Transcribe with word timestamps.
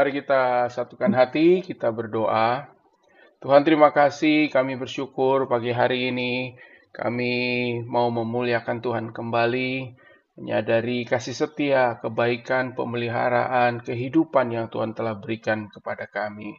Mari 0.00 0.16
kita 0.16 0.72
satukan 0.72 1.12
hati, 1.12 1.60
kita 1.60 1.92
berdoa. 1.92 2.72
Tuhan 3.36 3.68
terima 3.68 3.92
kasih, 3.92 4.48
kami 4.48 4.80
bersyukur 4.80 5.44
pagi 5.44 5.76
hari 5.76 6.08
ini 6.08 6.56
kami 6.88 7.34
mau 7.84 8.08
memuliakan 8.08 8.80
Tuhan 8.80 9.12
kembali, 9.12 9.92
menyadari 10.40 11.04
kasih 11.04 11.36
setia, 11.36 12.00
kebaikan, 12.00 12.72
pemeliharaan, 12.72 13.84
kehidupan 13.84 14.48
yang 14.56 14.72
Tuhan 14.72 14.96
telah 14.96 15.20
berikan 15.20 15.68
kepada 15.68 16.08
kami. 16.08 16.56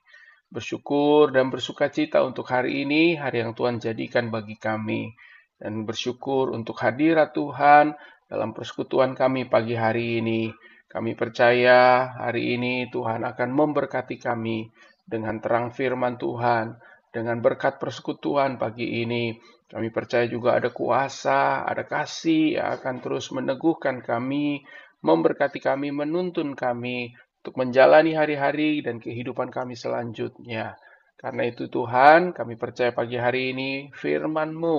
Bersyukur 0.54 1.34
dan 1.34 1.50
bersuka 1.50 1.90
cita 1.90 2.22
untuk 2.22 2.46
hari 2.46 2.86
ini, 2.86 3.18
hari 3.18 3.42
yang 3.42 3.58
Tuhan 3.58 3.82
jadikan 3.82 4.30
bagi 4.30 4.62
kami. 4.62 5.18
Dan 5.58 5.90
bersyukur 5.90 6.54
untuk 6.54 6.78
hadirat 6.78 7.34
Tuhan 7.34 7.98
dalam 8.30 8.54
persekutuan 8.54 9.18
kami 9.18 9.50
pagi 9.50 9.74
hari 9.74 10.22
ini. 10.22 10.54
Kami 10.92 11.16
percaya 11.16 12.12
hari 12.20 12.60
ini 12.60 12.92
Tuhan 12.92 13.24
akan 13.24 13.50
memberkati 13.56 14.20
kami 14.20 14.68
dengan 15.08 15.40
terang 15.40 15.72
firman 15.72 16.20
Tuhan, 16.20 16.76
dengan 17.16 17.40
berkat 17.40 17.80
persekutuan 17.80 18.60
pagi 18.60 19.00
ini. 19.00 19.32
Kami 19.72 19.88
percaya 19.88 20.28
juga 20.28 20.60
ada 20.60 20.68
kuasa, 20.68 21.64
ada 21.64 21.88
kasih 21.88 22.60
yang 22.60 22.76
akan 22.76 23.00
terus 23.00 23.32
meneguhkan 23.32 24.04
kami, 24.04 24.68
memberkati 25.00 25.64
kami, 25.64 25.96
menuntun 25.96 26.60
kami 26.60 27.16
untuk 27.40 27.56
menjalani 27.56 28.12
hari-hari 28.12 28.84
dan 28.84 29.00
kehidupan 29.00 29.48
kami 29.48 29.80
selanjutnya. 29.80 30.76
Karena 31.16 31.48
itu 31.48 31.72
Tuhan, 31.72 32.36
kami 32.36 32.60
percaya 32.60 32.92
pagi 32.92 33.16
hari 33.16 33.56
ini 33.56 33.72
firman-Mu 33.96 34.78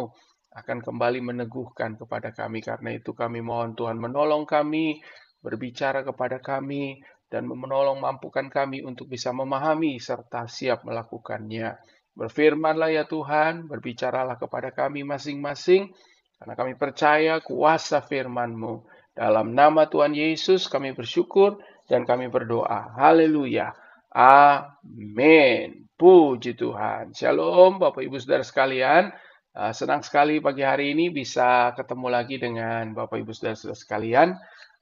akan 0.53 0.79
kembali 0.85 1.25
meneguhkan 1.25 1.97
kepada 1.97 2.37
kami. 2.37 2.61
Karena 2.61 2.93
itu 2.93 3.17
kami 3.17 3.41
mohon 3.41 3.73
Tuhan 3.73 3.97
menolong 3.97 4.45
kami, 4.45 5.01
berbicara 5.43 6.07
kepada 6.07 6.39
kami, 6.39 7.03
dan 7.27 7.49
menolong 7.49 7.99
mampukan 7.99 8.47
kami 8.53 8.85
untuk 8.85 9.09
bisa 9.09 9.33
memahami 9.33 9.97
serta 9.99 10.47
siap 10.47 10.85
melakukannya. 10.87 11.77
Berfirmanlah 12.13 12.93
ya 12.93 13.05
Tuhan, 13.09 13.67
berbicaralah 13.67 14.37
kepada 14.37 14.69
kami 14.71 15.03
masing-masing, 15.03 15.91
karena 16.37 16.55
kami 16.55 16.73
percaya 16.77 17.41
kuasa 17.41 18.05
firman-Mu. 18.05 18.85
Dalam 19.13 19.53
nama 19.53 19.89
Tuhan 19.89 20.17
Yesus 20.17 20.69
kami 20.69 20.97
bersyukur 20.97 21.61
dan 21.89 22.05
kami 22.09 22.33
berdoa. 22.33 22.97
Haleluya. 22.97 23.73
Amin. 24.13 25.89
Puji 25.97 26.57
Tuhan. 26.57 27.17
Shalom 27.17 27.81
Bapak 27.81 28.05
Ibu 28.05 28.17
Saudara 28.21 28.45
sekalian. 28.45 29.13
Ah, 29.53 29.77
senang 29.77 30.01
sekali 30.01 30.41
pagi 30.41 30.65
hari 30.65 30.97
ini 30.97 31.13
bisa 31.13 31.77
ketemu 31.77 32.09
lagi 32.09 32.41
dengan 32.41 32.97
Bapak 32.97 33.21
Ibu 33.21 33.33
Saudara-saudara 33.37 33.77
sekalian. 33.77 34.29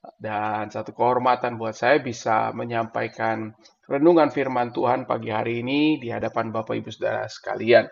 Dan 0.01 0.73
satu 0.73 0.97
kehormatan 0.97 1.61
buat 1.61 1.77
saya 1.77 2.01
bisa 2.01 2.49
menyampaikan 2.57 3.53
renungan 3.85 4.33
firman 4.33 4.73
Tuhan 4.73 5.05
pagi 5.05 5.29
hari 5.29 5.61
ini 5.61 6.01
di 6.01 6.09
hadapan 6.09 6.49
Bapak 6.49 6.73
Ibu 6.73 6.89
Saudara 6.89 7.29
sekalian. 7.29 7.85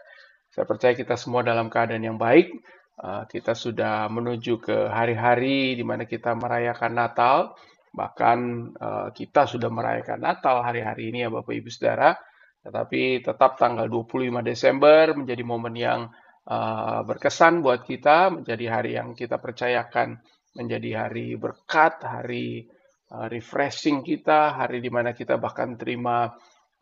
Saya 0.49 0.65
percaya 0.65 0.97
kita 0.97 1.13
semua 1.13 1.45
dalam 1.45 1.69
keadaan 1.69 2.01
yang 2.01 2.17
baik. 2.17 2.49
Uh, 2.97 3.29
kita 3.29 3.53
sudah 3.53 4.09
menuju 4.09 4.57
ke 4.57 4.89
hari-hari 4.89 5.77
di 5.77 5.85
mana 5.85 6.09
kita 6.09 6.33
merayakan 6.33 6.97
Natal. 6.97 7.53
Bahkan 7.93 8.39
uh, 8.73 9.07
kita 9.13 9.45
sudah 9.45 9.69
merayakan 9.69 10.17
Natal 10.17 10.65
hari-hari 10.65 11.13
ini 11.13 11.25
ya 11.25 11.29
Bapak 11.29 11.53
Ibu 11.53 11.69
Saudara. 11.69 12.17
Tetapi 12.65 13.21
tetap 13.21 13.61
tanggal 13.61 13.85
25 13.85 14.41
Desember 14.41 15.13
menjadi 15.13 15.43
momen 15.45 15.77
yang 15.77 16.09
uh, 16.49 17.05
berkesan 17.05 17.61
buat 17.61 17.85
kita, 17.85 18.33
menjadi 18.33 18.65
hari 18.65 18.97
yang 18.97 19.13
kita 19.13 19.37
percayakan 19.37 20.17
menjadi 20.57 21.05
hari 21.05 21.37
berkat, 21.37 22.01
hari 22.01 22.65
uh, 23.13 23.27
refreshing 23.29 24.01
kita, 24.01 24.55
hari 24.57 24.81
di 24.81 24.89
mana 24.89 25.13
kita 25.13 25.37
bahkan 25.37 25.77
terima 25.77 26.29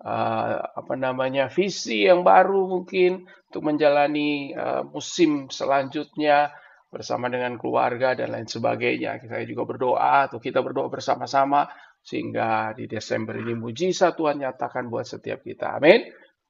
uh, 0.04 0.56
apa 0.62 0.94
namanya 0.96 1.52
visi 1.52 2.08
yang 2.08 2.24
baru 2.24 2.68
mungkin 2.68 3.28
untuk 3.52 3.64
menjalani 3.64 4.54
uh, 4.56 4.84
musim 4.88 5.52
selanjutnya 5.52 6.52
bersama 6.88 7.28
dengan 7.28 7.60
keluarga 7.60 8.16
dan 8.16 8.32
lain 8.32 8.48
sebagainya. 8.48 9.20
Kita 9.20 9.44
juga 9.44 9.64
berdoa 9.68 10.32
atau 10.32 10.40
kita 10.40 10.64
berdoa 10.64 10.88
bersama-sama 10.88 11.68
sehingga 12.00 12.72
di 12.72 12.88
Desember 12.88 13.36
ini 13.36 13.52
mujizat 13.52 14.16
Tuhan 14.16 14.40
nyatakan 14.40 14.88
buat 14.88 15.04
setiap 15.04 15.44
kita. 15.44 15.76
Amin. 15.76 16.08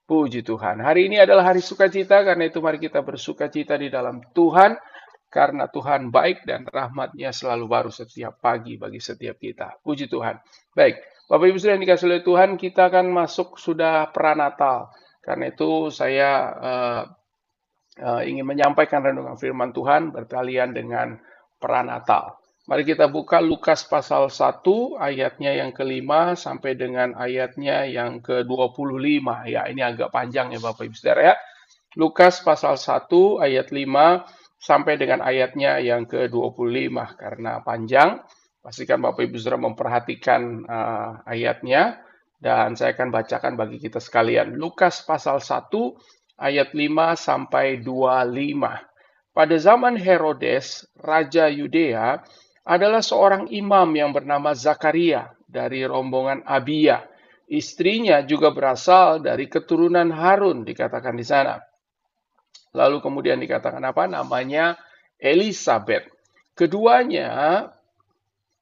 Puji 0.08 0.46
Tuhan. 0.46 0.80
Hari 0.80 1.12
ini 1.12 1.19
adalah 1.19 1.52
hari 1.52 1.59
sukacita, 1.59 2.24
karena 2.24 2.47
itu 2.47 2.63
mari 2.63 2.80
kita 2.80 3.03
bersukacita 3.03 3.75
di 3.75 3.92
dalam 3.92 4.24
Tuhan 4.31 4.72
karena 5.28 5.68
Tuhan 5.68 6.08
baik 6.08 6.48
dan 6.48 6.64
rahmatnya 6.64 7.36
selalu 7.36 7.66
baru 7.68 7.92
setiap 7.92 8.40
pagi 8.40 8.80
bagi 8.80 9.04
setiap 9.04 9.36
kita. 9.36 9.84
Puji 9.84 10.08
Tuhan. 10.08 10.40
Baik, 10.72 11.04
Bapak 11.28 11.46
Ibu 11.52 11.58
sudah 11.60 11.76
dikasih 11.76 12.08
oleh 12.08 12.24
Tuhan, 12.24 12.56
kita 12.56 12.88
akan 12.88 13.12
masuk 13.12 13.60
sudah 13.60 14.08
pranatal. 14.16 14.88
Karena 15.20 15.52
itu 15.52 15.92
saya 15.92 16.30
uh, 16.56 17.02
uh, 18.00 18.22
ingin 18.24 18.48
menyampaikan 18.48 19.04
renungan 19.04 19.36
firman 19.36 19.76
Tuhan 19.76 20.16
berkalian 20.16 20.72
dengan 20.72 21.20
pranatal. 21.60 22.40
Mari 22.68 22.84
kita 22.84 23.08
buka 23.08 23.40
Lukas 23.40 23.88
pasal 23.88 24.28
1 24.28 24.64
ayatnya 25.00 25.56
yang 25.56 25.72
kelima 25.72 26.36
sampai 26.36 26.76
dengan 26.76 27.16
ayatnya 27.16 27.88
yang 27.88 28.20
ke-25. 28.20 29.24
Ya, 29.48 29.68
ini 29.72 29.80
agak 29.80 30.12
panjang 30.12 30.52
ya 30.52 30.60
Bapak 30.60 30.84
Ibu 30.88 30.96
Saudara 30.96 31.32
ya. 31.32 31.36
Lukas 31.96 32.44
pasal 32.44 32.76
1 32.76 33.08
ayat 33.40 33.72
5 33.72 34.37
sampai 34.57 34.97
dengan 34.97 35.22
ayatnya 35.22 35.78
yang 35.79 36.09
ke-25 36.09 36.97
karena 37.18 37.62
panjang. 37.62 38.22
Pastikan 38.62 39.00
Bapak 39.00 39.23
Ibu 39.23 39.38
Saudara 39.40 39.63
memperhatikan 39.63 40.68
uh, 40.68 41.23
ayatnya 41.23 42.03
dan 42.38 42.75
saya 42.75 42.94
akan 42.94 43.09
bacakan 43.09 43.53
bagi 43.56 43.79
kita 43.79 43.97
sekalian. 44.03 44.59
Lukas 44.59 45.01
pasal 45.07 45.40
1 45.40 45.72
ayat 46.41 46.73
5 46.73 47.16
sampai 47.16 47.79
25. 47.81 49.38
Pada 49.38 49.56
zaman 49.62 49.94
Herodes, 49.95 50.89
raja 50.97 51.45
Yudea, 51.45 52.18
adalah 52.68 53.06
seorang 53.06 53.47
imam 53.53 53.88
yang 53.94 54.12
bernama 54.12 54.51
Zakaria 54.51 55.31
dari 55.45 55.85
rombongan 55.85 56.44
Abia. 56.44 57.06
Istrinya 57.47 58.25
juga 58.28 58.51
berasal 58.51 59.24
dari 59.24 59.47
keturunan 59.47 60.12
Harun, 60.12 60.68
dikatakan 60.68 61.16
di 61.16 61.24
sana. 61.24 61.56
Lalu 62.76 62.98
kemudian 63.00 63.40
dikatakan 63.40 63.84
apa? 63.84 64.08
Namanya 64.10 64.76
Elizabeth. 65.20 66.08
Keduanya 66.58 67.64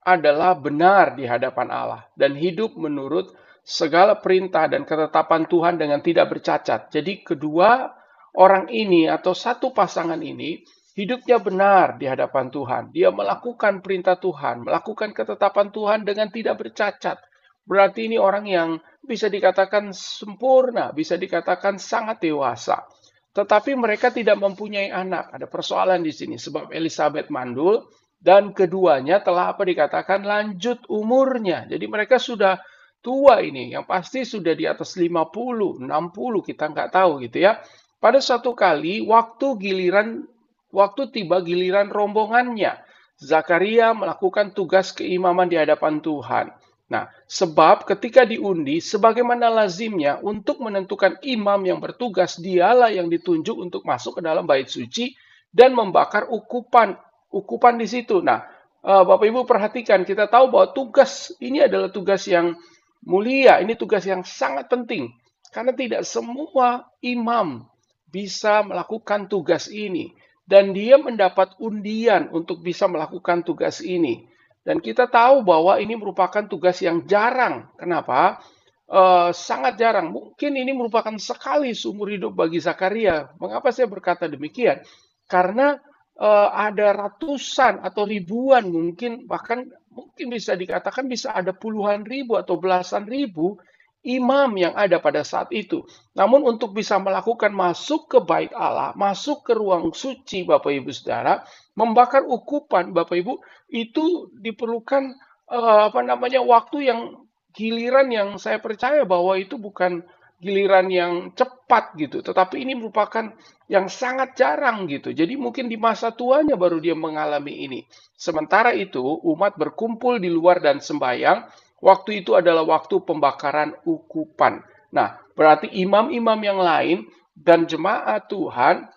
adalah 0.05 0.53
benar 0.53 1.17
di 1.17 1.25
hadapan 1.25 1.67
Allah 1.73 2.01
dan 2.13 2.37
hidup 2.37 2.77
menurut 2.77 3.33
segala 3.65 4.21
perintah 4.21 4.69
dan 4.69 4.85
ketetapan 4.85 5.49
Tuhan 5.49 5.81
dengan 5.81 5.99
tidak 6.05 6.29
bercacat. 6.37 6.93
Jadi 6.93 7.25
kedua 7.25 7.89
orang 8.37 8.69
ini 8.69 9.09
atau 9.09 9.33
satu 9.33 9.73
pasangan 9.73 10.21
ini 10.21 10.61
hidupnya 10.93 11.41
benar 11.41 11.97
di 11.97 12.05
hadapan 12.05 12.53
Tuhan. 12.53 12.83
Dia 12.93 13.09
melakukan 13.09 13.81
perintah 13.81 14.15
Tuhan, 14.21 14.63
melakukan 14.63 15.11
ketetapan 15.11 15.73
Tuhan 15.73 15.99
dengan 16.05 16.29
tidak 16.29 16.61
bercacat. 16.61 17.17
Berarti 17.65 18.05
ini 18.05 18.21
orang 18.21 18.45
yang 18.45 18.69
bisa 19.01 19.25
dikatakan 19.25 19.89
sempurna, 19.89 20.93
bisa 20.93 21.17
dikatakan 21.17 21.81
sangat 21.81 22.21
dewasa. 22.21 22.85
Tetapi 23.35 23.75
mereka 23.75 24.15
tidak 24.15 24.39
mempunyai 24.39 24.87
anak. 24.95 25.35
Ada 25.35 25.51
persoalan 25.51 25.99
di 25.99 26.15
sini 26.15 26.39
sebab 26.39 26.71
Elizabeth 26.71 27.27
mandul 27.27 27.83
dan 28.15 28.55
keduanya 28.55 29.19
telah 29.19 29.51
apa 29.51 29.67
dikatakan 29.67 30.23
lanjut 30.23 30.87
umurnya. 30.87 31.67
Jadi 31.67 31.85
mereka 31.91 32.15
sudah 32.15 32.57
tua 33.03 33.43
ini, 33.43 33.75
yang 33.75 33.85
pasti 33.85 34.25
sudah 34.25 34.55
di 34.57 34.65
atas 34.65 34.97
50, 34.97 35.83
60 35.83 36.47
kita 36.47 36.71
nggak 36.71 36.89
tahu 36.89 37.21
gitu 37.27 37.43
ya. 37.43 37.59
Pada 38.01 38.23
suatu 38.23 38.57
kali 38.57 39.05
waktu 39.05 39.47
giliran 39.61 40.25
waktu 40.73 41.11
tiba 41.11 41.43
giliran 41.43 41.91
rombongannya, 41.91 42.81
Zakaria 43.19 43.93
melakukan 43.93 44.55
tugas 44.55 44.95
keimaman 44.95 45.51
di 45.51 45.59
hadapan 45.59 46.01
Tuhan. 46.01 46.49
Nah, 46.85 47.09
sebab 47.25 47.89
ketika 47.89 48.29
diundi, 48.29 48.77
sebagaimana 48.77 49.49
lazimnya 49.49 50.21
untuk 50.21 50.61
menentukan 50.61 51.17
imam 51.25 51.57
yang 51.65 51.81
bertugas, 51.81 52.37
dialah 52.37 52.93
yang 52.93 53.09
ditunjuk 53.09 53.57
untuk 53.57 53.81
masuk 53.89 54.21
ke 54.21 54.21
dalam 54.21 54.45
bait 54.45 54.69
suci 54.69 55.17
dan 55.49 55.73
membakar 55.73 56.29
ukupan 56.29 56.93
ukupan 57.33 57.81
di 57.81 57.89
situ. 57.89 58.21
Nah, 58.21 58.45
eh, 58.85 59.03
Bapak 59.03 59.25
Ibu 59.25 59.49
perhatikan, 59.49 60.05
kita 60.05 60.29
tahu 60.29 60.53
bahwa 60.53 60.71
tugas 60.77 61.33
ini 61.41 61.65
adalah 61.65 61.89
tugas 61.89 62.29
yang 62.29 62.53
mulia, 63.01 63.57
ini 63.59 63.73
tugas 63.73 64.05
yang 64.05 64.21
sangat 64.21 64.69
penting. 64.69 65.09
Karena 65.49 65.71
tidak 65.71 66.03
semua 66.03 66.85
imam 67.01 67.65
bisa 68.11 68.61
melakukan 68.61 69.25
tugas 69.31 69.71
ini. 69.71 70.11
Dan 70.45 70.77
dia 70.77 71.01
mendapat 71.01 71.57
undian 71.57 72.29
untuk 72.29 72.61
bisa 72.61 72.85
melakukan 72.85 73.41
tugas 73.41 73.81
ini. 73.81 74.29
Dan 74.65 74.81
kita 74.81 75.05
tahu 75.05 75.45
bahwa 75.45 75.77
ini 75.77 75.93
merupakan 75.93 76.41
tugas 76.49 76.81
yang 76.81 77.05
jarang. 77.05 77.69
Kenapa? 77.77 78.41
Uh, 78.89 79.29
sangat 79.29 79.77
jarang. 79.77 80.09
Mungkin 80.09 80.57
ini 80.57 80.73
merupakan 80.73 81.13
sekali 81.21 81.77
seumur 81.77 82.09
hidup 82.09 82.33
bagi 82.33 82.57
Zakaria. 82.57 83.29
Mengapa 83.37 83.69
saya 83.69 83.85
berkata 83.85 84.25
demikian? 84.25 84.81
Karena 85.29 85.77
uh, 86.17 86.49
ada 86.49 86.97
ratusan 86.97 87.85
atau 87.85 88.09
ribuan 88.09 88.65
mungkin 88.71 89.29
bahkan 89.29 89.69
mungkin 89.91 90.33
bisa 90.33 90.57
dikatakan 90.57 91.07
bisa 91.07 91.31
ada 91.31 91.51
puluhan 91.55 92.03
ribu 92.03 92.39
atau 92.39 92.59
belasan 92.59 93.07
ribu 93.07 93.59
imam 94.05 94.53
yang 94.53 94.77
ada 94.77 95.01
pada 95.01 95.25
saat 95.25 95.49
itu. 95.49 95.81
Namun 96.13 96.45
untuk 96.45 96.77
bisa 96.77 97.01
melakukan 97.01 97.49
masuk 97.49 98.05
ke 98.05 98.19
bait 98.21 98.53
Allah, 98.53 98.93
masuk 98.93 99.41
ke 99.41 99.57
ruang 99.57 99.89
suci 99.91 100.45
Bapak 100.45 100.69
Ibu 100.69 100.93
Saudara, 100.93 101.41
membakar 101.73 102.21
ukupan 102.23 102.93
Bapak 102.93 103.17
Ibu, 103.17 103.41
itu 103.73 104.29
diperlukan 104.37 105.17
uh, 105.49 105.89
apa 105.89 106.05
namanya 106.05 106.45
waktu 106.45 106.85
yang 106.85 107.25
giliran 107.57 108.13
yang 108.13 108.29
saya 108.37 108.61
percaya 108.61 109.01
bahwa 109.03 109.33
itu 109.41 109.57
bukan 109.57 110.05
giliran 110.37 110.91
yang 110.91 111.13
cepat 111.33 111.95
gitu, 111.97 112.21
tetapi 112.21 112.61
ini 112.61 112.77
merupakan 112.77 113.33
yang 113.65 113.89
sangat 113.89 114.37
jarang 114.37 114.85
gitu. 114.85 115.15
Jadi 115.15 115.39
mungkin 115.39 115.65
di 115.71 115.79
masa 115.79 116.13
tuanya 116.13 116.53
baru 116.53 116.77
dia 116.77 116.93
mengalami 116.93 117.65
ini. 117.65 117.79
Sementara 118.13 118.75
itu 118.75 119.01
umat 119.01 119.57
berkumpul 119.57 120.21
di 120.21 120.29
luar 120.29 120.61
dan 120.61 120.83
sembahyang 120.83 121.49
Waktu 121.85 122.25
itu 122.25 122.33
adalah 122.33 122.65
waktu 122.65 122.97
pembakaran 123.05 123.77
ukupan. 123.85 124.65
Nah, 124.89 125.21
berarti 125.37 125.69
imam-imam 125.69 126.39
yang 126.41 126.57
lain 126.57 126.97
dan 127.37 127.69
jemaat 127.69 128.25
Tuhan 128.25 128.89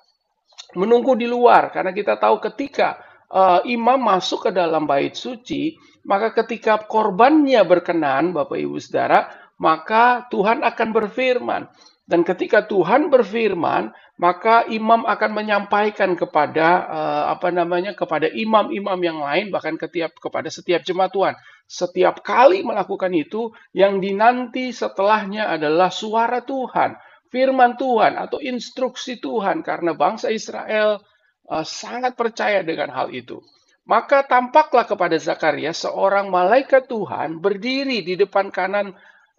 menunggu 0.72 1.12
di 1.12 1.28
luar 1.28 1.68
karena 1.68 1.92
kita 1.92 2.16
tahu 2.16 2.40
ketika 2.40 2.96
uh, 3.28 3.60
imam 3.68 4.00
masuk 4.00 4.48
ke 4.48 4.50
dalam 4.56 4.88
bait 4.88 5.12
suci, 5.12 5.76
maka 6.08 6.32
ketika 6.32 6.80
korbannya 6.88 7.60
berkenan, 7.68 8.32
Bapak 8.32 8.56
Ibu 8.56 8.80
Saudara, 8.80 9.28
maka 9.60 10.24
Tuhan 10.32 10.64
akan 10.64 10.88
berfirman. 10.88 11.62
Dan 12.08 12.24
ketika 12.24 12.64
Tuhan 12.64 13.12
berfirman, 13.12 13.92
maka 14.16 14.64
imam 14.64 15.04
akan 15.04 15.30
menyampaikan 15.36 16.16
kepada 16.16 16.88
uh, 16.88 17.24
apa 17.36 17.52
namanya 17.52 17.92
kepada 17.92 18.32
imam-imam 18.32 18.96
yang 18.96 19.20
lain 19.20 19.52
bahkan 19.52 19.76
ketiap 19.76 20.16
kepada 20.16 20.48
setiap 20.48 20.80
jemaat 20.88 21.12
Tuhan. 21.12 21.36
Setiap 21.68 22.24
kali 22.24 22.64
melakukan 22.64 23.12
itu 23.12 23.52
yang 23.76 24.00
dinanti 24.00 24.72
setelahnya 24.72 25.52
adalah 25.52 25.92
suara 25.92 26.40
Tuhan, 26.40 26.96
firman 27.28 27.76
Tuhan 27.76 28.16
atau 28.16 28.40
instruksi 28.40 29.20
Tuhan 29.20 29.60
karena 29.60 29.92
bangsa 29.92 30.32
Israel 30.32 31.04
uh, 31.44 31.60
sangat 31.60 32.16
percaya 32.16 32.64
dengan 32.64 32.88
hal 32.88 33.12
itu. 33.12 33.44
Maka 33.84 34.24
tampaklah 34.24 34.88
kepada 34.88 35.20
Zakaria 35.20 35.76
seorang 35.76 36.32
malaikat 36.32 36.88
Tuhan 36.88 37.36
berdiri 37.36 38.00
di 38.00 38.16
depan 38.16 38.48
kanan 38.48 38.96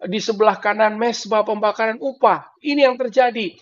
di 0.08 0.20
sebelah 0.22 0.56
kanan 0.56 0.96
mesbah 0.96 1.44
pembakaran 1.44 2.00
upah. 2.00 2.48
Ini 2.64 2.88
yang 2.88 2.96
terjadi. 2.96 3.52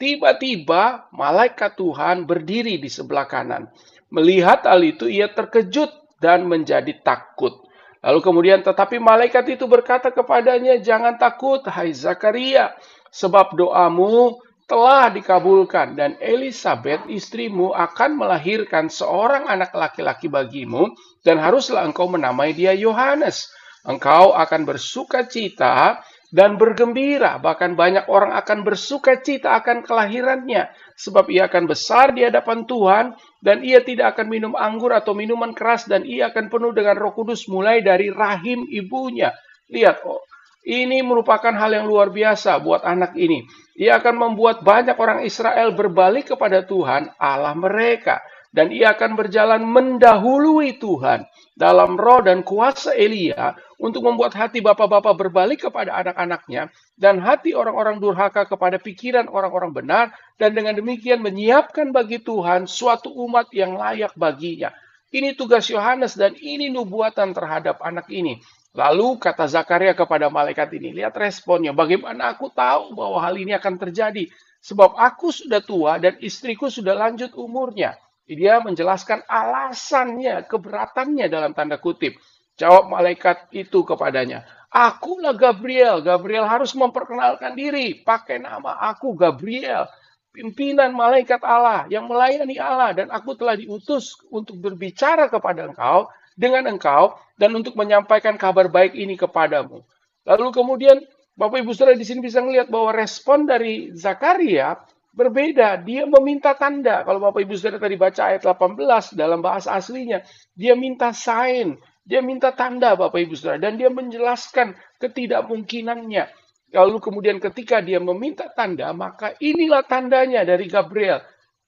Tiba-tiba 0.00 1.10
malaikat 1.12 1.76
Tuhan 1.76 2.24
berdiri 2.24 2.80
di 2.80 2.88
sebelah 2.88 3.26
kanan. 3.26 3.68
Melihat 4.10 4.64
hal 4.64 4.80
itu 4.82 5.10
ia 5.10 5.28
terkejut 5.30 5.90
dan 6.22 6.46
menjadi 6.46 6.94
takut. 7.04 7.68
Lalu 8.00 8.20
kemudian 8.24 8.60
tetapi 8.64 8.96
malaikat 8.96 9.44
itu 9.60 9.68
berkata 9.68 10.08
kepadanya, 10.08 10.80
"Jangan 10.80 11.20
takut, 11.20 11.60
hai 11.68 11.92
Zakaria, 11.92 12.72
sebab 13.12 13.52
doamu 13.52 14.40
telah 14.64 15.12
dikabulkan 15.12 15.98
dan 15.98 16.16
Elizabeth 16.16 17.04
istrimu 17.10 17.76
akan 17.76 18.24
melahirkan 18.24 18.88
seorang 18.88 19.50
anak 19.52 19.74
laki-laki 19.76 20.32
bagimu 20.32 20.96
dan 21.20 21.36
haruslah 21.36 21.84
engkau 21.84 22.08
menamai 22.08 22.56
dia 22.56 22.72
Yohanes." 22.72 23.52
Engkau 23.86 24.36
akan 24.36 24.68
bersuka 24.68 25.24
cita 25.24 26.04
dan 26.30 26.56
bergembira. 26.56 27.40
Bahkan 27.42 27.74
banyak 27.74 28.06
orang 28.06 28.36
akan 28.38 28.62
bersuka 28.62 29.18
cita 29.20 29.58
akan 29.58 29.82
kelahirannya. 29.82 30.70
Sebab 30.94 31.32
ia 31.32 31.48
akan 31.48 31.64
besar 31.64 32.12
di 32.12 32.24
hadapan 32.24 32.68
Tuhan 32.68 33.16
dan 33.40 33.64
ia 33.64 33.80
tidak 33.80 34.16
akan 34.16 34.26
minum 34.28 34.52
anggur 34.52 34.92
atau 34.92 35.16
minuman 35.16 35.56
keras 35.56 35.88
dan 35.88 36.04
ia 36.04 36.28
akan 36.28 36.52
penuh 36.52 36.72
dengan 36.76 36.96
roh 36.96 37.12
kudus 37.16 37.48
mulai 37.48 37.80
dari 37.80 38.12
rahim 38.12 38.68
ibunya. 38.68 39.32
Lihat, 39.72 40.04
oh, 40.04 40.20
ini 40.68 41.00
merupakan 41.00 41.56
hal 41.56 41.72
yang 41.72 41.88
luar 41.88 42.12
biasa 42.12 42.60
buat 42.60 42.84
anak 42.84 43.16
ini. 43.16 43.48
Ia 43.80 43.96
akan 43.96 44.14
membuat 44.28 44.60
banyak 44.60 44.96
orang 45.00 45.24
Israel 45.24 45.72
berbalik 45.72 46.36
kepada 46.36 46.68
Tuhan, 46.68 47.16
Allah 47.16 47.56
mereka 47.56 48.20
dan 48.50 48.74
ia 48.74 48.94
akan 48.94 49.14
berjalan 49.14 49.62
mendahului 49.62 50.82
Tuhan 50.82 51.22
dalam 51.54 51.94
roh 51.94 52.22
dan 52.22 52.42
kuasa 52.42 52.98
Elia 52.98 53.54
untuk 53.80 54.04
membuat 54.04 54.36
hati 54.36 54.60
bapak-bapak 54.60 55.16
berbalik 55.16 55.64
kepada 55.64 55.96
anak-anaknya 56.04 56.68
dan 57.00 57.16
hati 57.16 57.56
orang-orang 57.56 57.96
durhaka 57.96 58.44
kepada 58.44 58.76
pikiran 58.76 59.24
orang-orang 59.32 59.72
benar 59.72 60.12
dan 60.36 60.52
dengan 60.52 60.76
demikian 60.76 61.24
menyiapkan 61.24 61.88
bagi 61.88 62.20
Tuhan 62.20 62.68
suatu 62.68 63.08
umat 63.24 63.48
yang 63.56 63.80
layak 63.80 64.12
baginya. 64.20 64.68
Ini 65.10 65.34
tugas 65.34 65.66
Yohanes 65.72 66.14
dan 66.14 66.36
ini 66.38 66.68
nubuatan 66.70 67.34
terhadap 67.34 67.80
anak 67.82 68.06
ini. 68.12 68.38
Lalu 68.70 69.18
kata 69.18 69.50
Zakaria 69.50 69.98
kepada 69.98 70.30
malaikat 70.30 70.70
ini, 70.78 71.02
lihat 71.02 71.18
responnya, 71.18 71.74
bagaimana 71.74 72.38
aku 72.38 72.54
tahu 72.54 72.94
bahwa 72.94 73.18
hal 73.18 73.34
ini 73.34 73.50
akan 73.58 73.74
terjadi? 73.82 74.30
Sebab 74.62 74.94
aku 74.94 75.34
sudah 75.34 75.58
tua 75.58 75.98
dan 75.98 76.14
istriku 76.22 76.70
sudah 76.70 76.94
lanjut 76.94 77.34
umurnya. 77.34 77.98
Dia 78.30 78.62
menjelaskan 78.62 79.26
alasannya, 79.26 80.46
keberatannya 80.46 81.26
dalam 81.26 81.50
tanda 81.50 81.82
kutip. 81.82 82.14
Jawab 82.60 82.92
malaikat 82.92 83.48
itu 83.56 83.80
kepadanya, 83.88 84.44
Akulah 84.70 85.34
Gabriel. 85.34 85.98
Gabriel 85.98 86.46
harus 86.46 86.76
memperkenalkan 86.78 87.58
diri. 87.58 88.04
Pakai 88.06 88.38
nama 88.38 88.78
aku 88.78 89.18
Gabriel. 89.18 89.90
Pimpinan 90.30 90.94
malaikat 90.94 91.42
Allah 91.42 91.90
yang 91.90 92.06
melayani 92.06 92.54
Allah. 92.60 92.94
Dan 92.94 93.10
aku 93.10 93.34
telah 93.34 93.58
diutus 93.58 94.14
untuk 94.30 94.62
berbicara 94.62 95.26
kepada 95.26 95.66
engkau, 95.66 96.06
dengan 96.38 96.70
engkau, 96.70 97.18
dan 97.34 97.50
untuk 97.58 97.74
menyampaikan 97.74 98.38
kabar 98.38 98.70
baik 98.70 98.94
ini 98.94 99.18
kepadamu. 99.18 99.82
Lalu 100.22 100.54
kemudian 100.54 101.02
Bapak 101.34 101.66
Ibu 101.66 101.74
Saudara 101.74 101.98
di 101.98 102.06
sini 102.06 102.22
bisa 102.22 102.38
melihat 102.38 102.70
bahwa 102.70 102.94
respon 102.94 103.50
dari 103.50 103.90
Zakaria 103.96 104.78
berbeda. 105.10 105.82
Dia 105.82 106.06
meminta 106.06 106.54
tanda. 106.54 107.02
Kalau 107.02 107.18
Bapak 107.18 107.42
Ibu 107.42 107.58
Saudara 107.58 107.82
tadi 107.82 107.98
baca 107.98 108.22
ayat 108.30 108.46
18 108.46 109.18
dalam 109.18 109.42
bahasa 109.42 109.74
aslinya, 109.74 110.22
dia 110.54 110.78
minta 110.78 111.10
sign, 111.10 111.74
dia 112.04 112.20
minta 112.24 112.50
tanda 112.54 112.96
Bapak 112.96 113.20
Ibu 113.20 113.34
Saudara 113.36 113.70
dan 113.70 113.76
dia 113.76 113.92
menjelaskan 113.92 114.74
ketidakmungkinannya. 114.98 116.24
Lalu 116.70 116.96
kemudian 117.02 117.42
ketika 117.42 117.82
dia 117.82 117.98
meminta 117.98 118.46
tanda, 118.54 118.94
maka 118.94 119.34
inilah 119.42 119.82
tandanya 119.82 120.46
dari 120.46 120.70
Gabriel. 120.70 121.18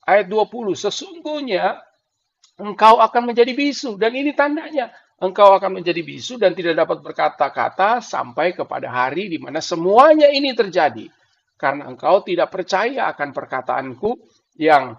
Ayat 0.02 0.31
20, 0.31 0.79
sesungguhnya 0.79 1.78
engkau 2.59 3.02
akan 3.02 3.35
menjadi 3.35 3.50
bisu. 3.54 3.99
Dan 3.99 4.14
ini 4.14 4.30
tandanya, 4.35 4.95
engkau 5.23 5.54
akan 5.54 5.83
menjadi 5.83 6.02
bisu 6.02 6.38
dan 6.38 6.54
tidak 6.54 6.75
dapat 6.83 6.99
berkata-kata 7.02 8.02
sampai 8.02 8.54
kepada 8.54 8.90
hari 8.90 9.30
di 9.30 9.38
mana 9.38 9.62
semuanya 9.62 10.26
ini 10.30 10.54
terjadi 10.54 11.07
karena 11.62 11.87
engkau 11.87 12.26
tidak 12.26 12.50
percaya 12.50 13.07
akan 13.14 13.30
perkataanku 13.30 14.18
yang 14.59 14.99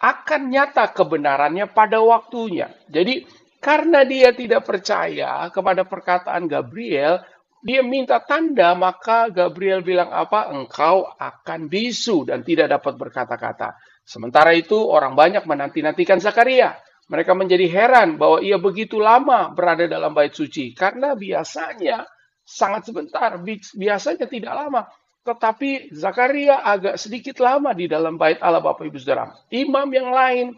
akan 0.00 0.42
nyata 0.48 0.88
kebenarannya 0.96 1.68
pada 1.68 2.00
waktunya. 2.00 2.72
Jadi 2.88 3.28
karena 3.58 4.06
dia 4.06 4.30
tidak 4.30 4.66
percaya 4.66 5.50
kepada 5.50 5.82
perkataan 5.82 6.46
Gabriel, 6.46 7.22
dia 7.58 7.82
minta 7.82 8.22
tanda, 8.22 8.78
maka 8.78 9.26
Gabriel 9.34 9.82
bilang 9.82 10.14
apa? 10.14 10.46
Engkau 10.54 11.10
akan 11.18 11.66
bisu 11.66 12.22
dan 12.30 12.46
tidak 12.46 12.70
dapat 12.70 12.94
berkata-kata. 12.94 13.74
Sementara 14.06 14.54
itu 14.54 14.78
orang 14.78 15.18
banyak 15.18 15.42
menanti-nantikan 15.42 16.22
Zakaria. 16.22 16.78
Mereka 17.10 17.34
menjadi 17.34 17.66
heran 17.66 18.20
bahwa 18.20 18.38
ia 18.44 18.60
begitu 18.60 19.00
lama 19.02 19.50
berada 19.50 19.90
dalam 19.90 20.14
bait 20.14 20.30
suci. 20.32 20.70
Karena 20.76 21.18
biasanya 21.18 22.06
sangat 22.46 22.88
sebentar, 22.88 23.36
biasanya 23.74 24.28
tidak 24.30 24.54
lama. 24.54 24.86
Tetapi 25.26 25.92
Zakaria 25.92 26.62
agak 26.62 26.96
sedikit 26.96 27.42
lama 27.42 27.74
di 27.74 27.90
dalam 27.90 28.16
bait 28.16 28.38
Allah 28.40 28.62
Bapak 28.62 28.86
Ibu 28.86 28.96
Saudara. 28.96 29.34
Imam 29.52 29.88
yang 29.92 30.08
lain, 30.08 30.56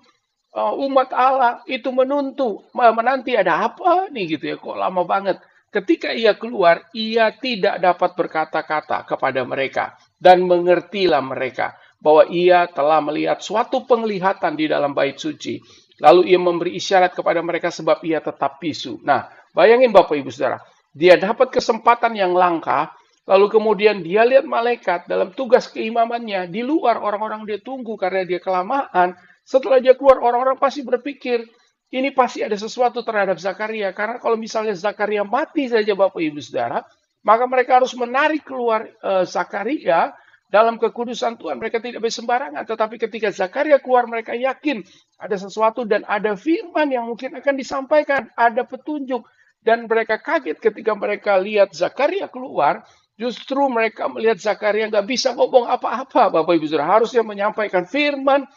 umat 0.55 1.15
Allah 1.15 1.63
itu 1.71 1.95
menuntu, 1.95 2.67
menanti 2.75 3.39
ada 3.39 3.71
apa 3.71 4.11
nih 4.11 4.37
gitu 4.39 4.45
ya, 4.51 4.57
kok 4.59 4.77
lama 4.79 5.07
banget. 5.07 5.39
Ketika 5.71 6.11
ia 6.11 6.35
keluar, 6.35 6.91
ia 6.91 7.31
tidak 7.31 7.79
dapat 7.79 8.19
berkata-kata 8.19 9.07
kepada 9.07 9.47
mereka 9.47 9.95
dan 10.19 10.43
mengertilah 10.43 11.23
mereka 11.23 11.79
bahwa 12.03 12.27
ia 12.27 12.67
telah 12.67 12.99
melihat 12.99 13.39
suatu 13.39 13.87
penglihatan 13.87 14.59
di 14.59 14.67
dalam 14.67 14.91
bait 14.91 15.15
suci. 15.15 15.63
Lalu 16.03 16.35
ia 16.35 16.41
memberi 16.43 16.75
isyarat 16.75 17.15
kepada 17.15 17.39
mereka 17.39 17.71
sebab 17.71 18.03
ia 18.03 18.19
tetap 18.19 18.59
bisu. 18.59 18.99
Nah, 19.07 19.31
bayangin 19.55 19.95
Bapak 19.95 20.19
Ibu 20.19 20.33
Saudara, 20.35 20.59
dia 20.91 21.15
dapat 21.15 21.55
kesempatan 21.55 22.19
yang 22.19 22.35
langka 22.35 22.91
Lalu 23.31 23.47
kemudian 23.47 24.03
dia 24.03 24.27
lihat 24.27 24.43
malaikat 24.43 25.07
dalam 25.07 25.31
tugas 25.37 25.71
keimamannya 25.71 26.51
di 26.51 26.67
luar 26.67 26.99
orang-orang 26.99 27.47
dia 27.47 27.63
tunggu 27.63 27.95
karena 27.95 28.27
dia 28.27 28.43
kelamaan. 28.43 29.15
Setelah 29.51 29.83
dia 29.83 29.99
keluar 29.99 30.23
orang-orang 30.23 30.63
pasti 30.63 30.87
berpikir 30.87 31.43
ini 31.91 32.15
pasti 32.15 32.47
ada 32.47 32.55
sesuatu 32.55 33.03
terhadap 33.03 33.35
Zakaria 33.43 33.91
karena 33.91 34.23
kalau 34.23 34.39
misalnya 34.39 34.79
Zakaria 34.79 35.27
mati 35.27 35.67
saja 35.67 35.91
Bapak 35.99 36.23
Ibu 36.23 36.39
Saudara, 36.39 36.87
maka 37.27 37.51
mereka 37.51 37.83
harus 37.83 37.91
menarik 37.99 38.47
keluar 38.47 38.87
uh, 39.03 39.27
Zakaria 39.27 40.15
dalam 40.47 40.79
kekudusan 40.79 41.35
Tuhan. 41.35 41.59
Mereka 41.59 41.83
tidak 41.83 41.99
bersembarangan, 41.99 42.63
tetapi 42.63 42.95
ketika 43.03 43.35
Zakaria 43.35 43.83
keluar 43.83 44.07
mereka 44.07 44.39
yakin 44.39 44.87
ada 45.19 45.35
sesuatu 45.35 45.83
dan 45.83 46.07
ada 46.07 46.39
firman 46.39 46.87
yang 46.95 47.11
mungkin 47.11 47.35
akan 47.35 47.55
disampaikan, 47.59 48.31
ada 48.39 48.63
petunjuk 48.63 49.27
dan 49.67 49.91
mereka 49.91 50.23
kaget 50.23 50.63
ketika 50.63 50.95
mereka 50.95 51.43
lihat 51.43 51.75
Zakaria 51.75 52.31
keluar 52.31 52.87
Justru 53.21 53.69
mereka 53.69 54.09
melihat 54.09 54.41
Zakaria 54.41 54.89
nggak 54.89 55.05
bisa 55.05 55.37
ngomong 55.37 55.69
apa-apa, 55.69 56.33
Bapak 56.33 56.57
Ibu 56.57 56.65
Saudara. 56.73 56.97
Harusnya 56.97 57.21
menyampaikan 57.21 57.85
firman, 57.85 58.49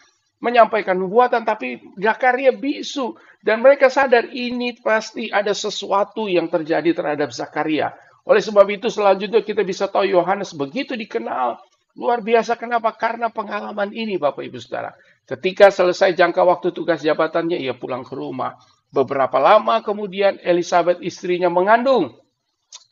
menyampaikan 0.43 0.99
nubuatan, 0.99 1.47
tapi 1.47 1.79
Zakaria 1.95 2.51
bisu. 2.51 3.15
Dan 3.39 3.63
mereka 3.63 3.87
sadar 3.87 4.27
ini 4.31 4.75
pasti 4.79 5.31
ada 5.31 5.55
sesuatu 5.55 6.27
yang 6.27 6.51
terjadi 6.51 6.91
terhadap 6.91 7.31
Zakaria. 7.31 7.95
Oleh 8.27 8.39
sebab 8.39 8.67
itu 8.71 8.87
selanjutnya 8.87 9.43
kita 9.43 9.63
bisa 9.63 9.87
tahu 9.87 10.07
Yohanes 10.07 10.51
begitu 10.55 10.95
dikenal. 10.95 11.59
Luar 11.95 12.23
biasa 12.23 12.55
kenapa? 12.55 12.95
Karena 12.95 13.27
pengalaman 13.31 13.91
ini 13.91 14.15
Bapak 14.19 14.43
Ibu 14.47 14.59
Saudara. 14.59 14.95
Ketika 15.23 15.71
selesai 15.71 16.15
jangka 16.15 16.43
waktu 16.43 16.75
tugas 16.75 16.99
jabatannya, 17.03 17.59
ia 17.59 17.75
pulang 17.75 18.03
ke 18.03 18.15
rumah. 18.15 18.59
Beberapa 18.91 19.39
lama 19.39 19.79
kemudian 19.83 20.39
Elizabeth 20.43 20.99
istrinya 21.03 21.51
mengandung. 21.51 22.15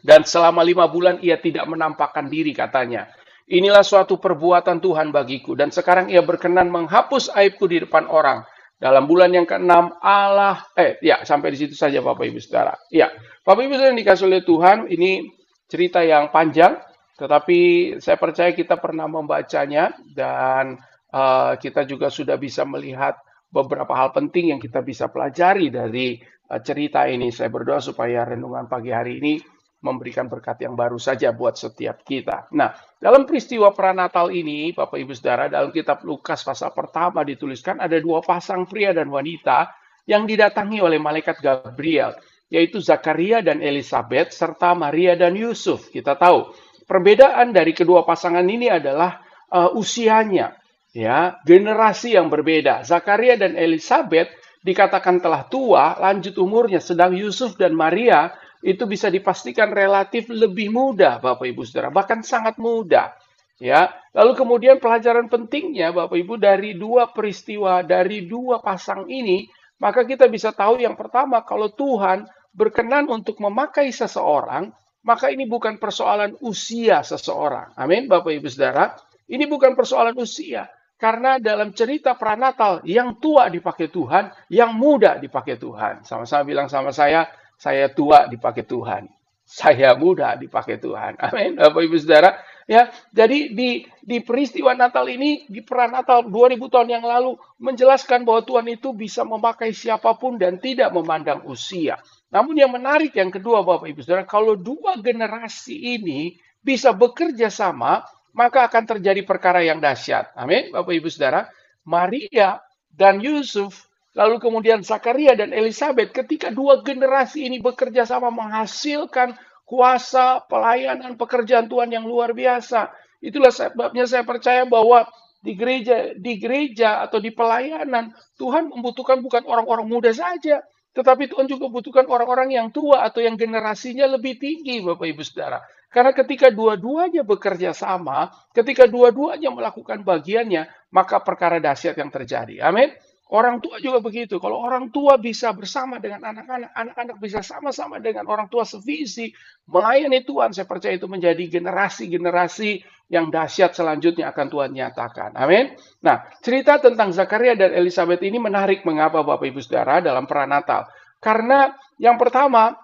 Dan 0.04 0.28
selama 0.28 0.62
lima 0.62 0.86
bulan 0.86 1.22
ia 1.24 1.40
tidak 1.40 1.66
menampakkan 1.66 2.28
diri 2.28 2.54
katanya. 2.54 3.10
Inilah 3.52 3.84
suatu 3.84 4.16
perbuatan 4.16 4.80
Tuhan 4.80 5.12
bagiku. 5.12 5.60
Dan 5.60 5.76
sekarang 5.76 6.08
ia 6.08 6.24
berkenan 6.24 6.72
menghapus 6.72 7.36
aibku 7.36 7.68
di 7.68 7.84
depan 7.84 8.08
orang. 8.08 8.48
Dalam 8.80 9.06
bulan 9.06 9.30
yang 9.36 9.46
keenam 9.46 9.94
Allah, 10.02 10.66
eh 10.74 10.98
ya 11.04 11.22
sampai 11.22 11.54
di 11.54 11.58
situ 11.60 11.76
saja 11.78 12.02
Bapak 12.02 12.26
Ibu 12.26 12.40
Saudara. 12.42 12.74
Ya, 12.90 13.14
Bapak 13.46 13.68
Ibu 13.68 13.78
Saudara 13.78 13.94
yang 13.94 14.00
dikasih 14.00 14.26
oleh 14.26 14.42
Tuhan, 14.42 14.78
ini 14.90 15.28
cerita 15.70 16.02
yang 16.02 16.32
panjang. 16.34 16.80
Tetapi 17.20 17.60
saya 18.02 18.18
percaya 18.18 18.50
kita 18.56 18.82
pernah 18.82 19.06
membacanya 19.06 19.94
dan 20.18 20.82
uh, 21.14 21.54
kita 21.60 21.86
juga 21.86 22.10
sudah 22.10 22.40
bisa 22.42 22.66
melihat 22.66 23.20
beberapa 23.52 23.94
hal 23.94 24.10
penting 24.16 24.56
yang 24.56 24.60
kita 24.64 24.82
bisa 24.82 25.12
pelajari 25.12 25.70
dari 25.70 26.18
uh, 26.50 26.58
cerita 26.64 27.06
ini. 27.06 27.30
Saya 27.30 27.54
berdoa 27.54 27.78
supaya 27.78 28.26
renungan 28.26 28.66
pagi 28.66 28.90
hari 28.90 29.22
ini 29.22 29.38
memberikan 29.82 30.30
berkat 30.30 30.62
yang 30.62 30.78
baru 30.78 31.02
saja 31.02 31.34
buat 31.34 31.58
setiap 31.58 32.06
kita. 32.06 32.54
Nah, 32.54 32.72
dalam 33.02 33.26
peristiwa 33.26 33.74
pranatal 33.74 34.30
ini, 34.30 34.70
Bapak 34.78 34.98
Ibu 35.02 35.14
Saudara, 35.18 35.50
dalam 35.50 35.74
kitab 35.74 36.06
Lukas 36.06 36.46
pasal 36.46 36.70
pertama 36.72 37.26
dituliskan 37.26 37.82
ada 37.82 37.98
dua 37.98 38.22
pasang 38.22 38.70
pria 38.70 38.94
dan 38.94 39.10
wanita 39.10 39.74
yang 40.06 40.30
didatangi 40.30 40.82
oleh 40.86 41.02
malaikat 41.02 41.42
Gabriel, 41.42 42.14
yaitu 42.54 42.78
Zakaria 42.78 43.42
dan 43.42 43.62
Elizabeth 43.66 44.38
serta 44.38 44.78
Maria 44.78 45.18
dan 45.18 45.34
Yusuf. 45.34 45.90
Kita 45.90 46.14
tahu, 46.14 46.54
perbedaan 46.86 47.50
dari 47.50 47.74
kedua 47.74 48.06
pasangan 48.06 48.46
ini 48.46 48.70
adalah 48.70 49.18
uh, 49.50 49.74
usianya, 49.74 50.62
ya, 50.94 51.42
generasi 51.42 52.14
yang 52.14 52.30
berbeda. 52.30 52.86
Zakaria 52.86 53.34
dan 53.34 53.58
Elizabeth 53.58 54.30
dikatakan 54.62 55.18
telah 55.18 55.50
tua, 55.50 55.98
lanjut 55.98 56.38
umurnya, 56.38 56.78
sedang 56.78 57.18
Yusuf 57.18 57.58
dan 57.58 57.74
Maria 57.74 58.30
itu 58.62 58.86
bisa 58.86 59.10
dipastikan 59.10 59.74
relatif 59.74 60.30
lebih 60.30 60.70
mudah 60.70 61.18
Bapak 61.18 61.46
Ibu 61.50 61.66
Saudara, 61.66 61.90
bahkan 61.90 62.22
sangat 62.22 62.58
mudah. 62.62 63.14
Ya, 63.62 63.94
lalu 64.18 64.34
kemudian 64.34 64.82
pelajaran 64.82 65.30
pentingnya 65.30 65.94
Bapak 65.94 66.18
Ibu 66.18 66.42
dari 66.42 66.74
dua 66.74 67.14
peristiwa 67.14 67.86
dari 67.86 68.26
dua 68.26 68.58
pasang 68.58 69.06
ini, 69.06 69.46
maka 69.78 70.02
kita 70.02 70.26
bisa 70.26 70.50
tahu 70.50 70.82
yang 70.82 70.98
pertama 70.98 71.46
kalau 71.46 71.70
Tuhan 71.70 72.26
berkenan 72.54 73.06
untuk 73.06 73.38
memakai 73.38 73.94
seseorang, 73.94 74.74
maka 75.06 75.30
ini 75.30 75.46
bukan 75.46 75.78
persoalan 75.78 76.38
usia 76.42 77.06
seseorang. 77.06 77.74
Amin, 77.78 78.10
Bapak 78.10 78.34
Ibu 78.34 78.50
Saudara. 78.50 78.98
Ini 79.30 79.46
bukan 79.46 79.78
persoalan 79.78 80.18
usia, 80.18 80.68
karena 81.02 81.42
dalam 81.42 81.74
cerita 81.74 82.14
pranatal 82.14 82.86
yang 82.86 83.18
tua 83.18 83.50
dipakai 83.50 83.90
Tuhan, 83.90 84.30
yang 84.54 84.76
muda 84.76 85.18
dipakai 85.18 85.58
Tuhan. 85.58 86.06
Sama-sama 86.06 86.44
bilang 86.46 86.68
sama 86.70 86.94
saya, 86.94 87.26
saya 87.62 87.94
tua 87.94 88.26
dipakai 88.26 88.66
Tuhan. 88.66 89.06
Saya 89.46 89.94
muda 89.94 90.34
dipakai 90.34 90.82
Tuhan. 90.82 91.22
Amin. 91.22 91.60
Bapak 91.62 91.84
Ibu 91.86 92.00
Saudara, 92.02 92.42
ya. 92.66 92.90
Jadi 93.14 93.54
di 93.54 93.86
di 94.02 94.18
peristiwa 94.24 94.74
Natal 94.74 95.06
ini 95.12 95.46
di 95.46 95.62
perang 95.62 95.94
Natal 95.94 96.26
2000 96.26 96.58
tahun 96.72 96.90
yang 96.90 97.06
lalu 97.06 97.38
menjelaskan 97.62 98.26
bahwa 98.26 98.42
Tuhan 98.48 98.66
itu 98.72 98.96
bisa 98.96 99.22
memakai 99.22 99.76
siapa 99.76 100.18
pun 100.18 100.42
dan 100.42 100.58
tidak 100.58 100.90
memandang 100.96 101.46
usia. 101.46 102.02
Namun 102.32 102.58
yang 102.58 102.72
menarik 102.72 103.14
yang 103.14 103.30
kedua 103.30 103.62
Bapak 103.62 103.92
Ibu 103.92 104.02
Saudara, 104.02 104.24
kalau 104.26 104.56
dua 104.56 104.98
generasi 104.98 106.00
ini 106.00 106.40
bisa 106.64 106.96
bekerja 106.96 107.52
sama, 107.52 108.08
maka 108.32 108.72
akan 108.72 108.88
terjadi 108.98 109.22
perkara 109.28 109.62
yang 109.62 109.84
dahsyat. 109.84 110.32
Amin. 110.34 110.72
Bapak 110.72 110.96
Ibu 110.96 111.12
Saudara, 111.12 111.52
Maria 111.84 112.64
dan 112.88 113.20
Yusuf 113.20 113.91
Lalu 114.12 114.44
kemudian 114.44 114.84
Zakaria 114.84 115.40
dan 115.40 115.56
Elizabeth 115.56 116.12
ketika 116.12 116.52
dua 116.52 116.84
generasi 116.84 117.48
ini 117.48 117.64
bekerja 117.64 118.04
sama 118.04 118.28
menghasilkan 118.28 119.40
kuasa 119.64 120.44
pelayanan 120.52 121.16
pekerjaan 121.16 121.72
Tuhan 121.72 121.96
yang 121.96 122.04
luar 122.04 122.36
biasa. 122.36 122.92
Itulah 123.24 123.56
sebabnya 123.56 124.04
saya 124.04 124.28
percaya 124.28 124.68
bahwa 124.68 125.08
di 125.40 125.56
gereja 125.56 126.12
di 126.14 126.38
gereja 126.38 127.02
atau 127.08 127.24
di 127.24 127.32
pelayanan 127.32 128.12
Tuhan 128.36 128.68
membutuhkan 128.68 129.24
bukan 129.24 129.48
orang-orang 129.48 129.88
muda 129.88 130.12
saja, 130.12 130.60
tetapi 130.92 131.32
Tuhan 131.32 131.48
juga 131.48 131.72
membutuhkan 131.72 132.04
orang-orang 132.12 132.52
yang 132.52 132.68
tua 132.70 133.08
atau 133.08 133.24
yang 133.24 133.40
generasinya 133.40 134.12
lebih 134.12 134.36
tinggi 134.38 134.84
Bapak 134.84 135.08
Ibu 135.08 135.24
Saudara. 135.24 135.64
Karena 135.92 136.12
ketika 136.16 136.48
dua-duanya 136.52 137.24
bekerja 137.24 137.72
sama, 137.76 138.32
ketika 138.56 138.88
dua-duanya 138.88 139.52
melakukan 139.52 140.04
bagiannya, 140.04 140.68
maka 140.92 141.20
perkara 141.20 141.60
dahsyat 141.60 142.00
yang 142.00 142.12
terjadi. 142.12 142.64
Amin. 142.64 142.92
Orang 143.32 143.64
tua 143.64 143.80
juga 143.80 144.04
begitu. 144.04 144.44
Kalau 144.44 144.60
orang 144.60 144.92
tua 144.92 145.16
bisa 145.16 145.56
bersama 145.56 146.04
dengan 146.04 146.20
anak-anak, 146.20 146.76
anak-anak 146.76 147.18
bisa 147.24 147.40
sama-sama 147.40 148.04
dengan 148.04 148.28
orang 148.28 148.52
tua 148.52 148.68
sevisi, 148.68 149.32
melayani 149.72 150.28
Tuhan, 150.28 150.52
saya 150.52 150.68
percaya 150.68 151.00
itu 151.00 151.08
menjadi 151.08 151.40
generasi-generasi 151.48 152.84
yang 153.08 153.32
dahsyat 153.32 153.72
selanjutnya 153.72 154.36
akan 154.36 154.48
Tuhan 154.52 154.72
nyatakan. 154.76 155.32
Amin. 155.40 155.72
Nah, 156.04 156.28
cerita 156.44 156.84
tentang 156.84 157.16
Zakaria 157.16 157.56
dan 157.56 157.72
Elizabeth 157.72 158.20
ini 158.20 158.36
menarik 158.36 158.84
mengapa 158.84 159.24
Bapak 159.24 159.48
Ibu 159.48 159.64
Saudara 159.64 160.04
dalam 160.04 160.28
Natal. 160.28 160.92
Karena 161.24 161.72
yang 162.04 162.20
pertama, 162.20 162.76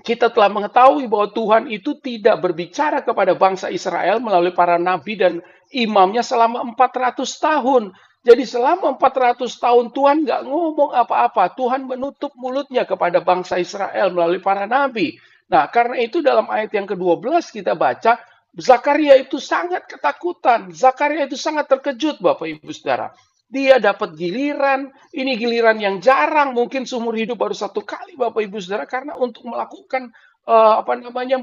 kita 0.00 0.32
telah 0.32 0.48
mengetahui 0.48 1.04
bahwa 1.04 1.32
Tuhan 1.36 1.68
itu 1.68 2.00
tidak 2.00 2.40
berbicara 2.40 3.04
kepada 3.04 3.36
bangsa 3.36 3.68
Israel 3.68 4.24
melalui 4.24 4.56
para 4.56 4.80
nabi 4.80 5.20
dan 5.20 5.44
imamnya 5.68 6.24
selama 6.24 6.60
400 6.76 7.24
tahun. 7.40 7.92
Jadi 8.22 8.46
selama 8.46 8.94
400 8.94 9.50
tahun 9.58 9.90
Tuhan 9.90 10.22
nggak 10.22 10.42
ngomong 10.46 10.94
apa-apa. 10.94 11.58
Tuhan 11.58 11.90
menutup 11.90 12.30
mulutnya 12.38 12.86
kepada 12.86 13.18
bangsa 13.18 13.58
Israel 13.58 14.14
melalui 14.14 14.38
para 14.38 14.62
nabi. 14.62 15.18
Nah, 15.50 15.66
karena 15.66 15.98
itu 15.98 16.22
dalam 16.22 16.46
ayat 16.46 16.70
yang 16.70 16.86
ke-12 16.86 17.50
kita 17.50 17.74
baca, 17.74 18.22
Zakaria 18.54 19.18
itu 19.18 19.42
sangat 19.42 19.90
ketakutan. 19.90 20.70
Zakaria 20.70 21.26
itu 21.26 21.34
sangat 21.34 21.66
terkejut, 21.66 22.22
Bapak 22.22 22.46
Ibu 22.46 22.70
Saudara. 22.70 23.10
Dia 23.52 23.76
dapat 23.76 24.16
giliran, 24.16 24.88
ini 25.12 25.36
giliran 25.36 25.76
yang 25.76 26.00
jarang, 26.00 26.56
mungkin 26.56 26.88
seumur 26.88 27.12
hidup 27.18 27.36
baru 27.36 27.52
satu 27.52 27.84
kali, 27.84 28.16
Bapak 28.16 28.44
Ibu 28.48 28.56
Saudara, 28.62 28.88
karena 28.88 29.18
untuk 29.18 29.44
melakukan 29.44 30.14
uh, 30.48 30.80
apa 30.80 30.96
namanya 30.96 31.36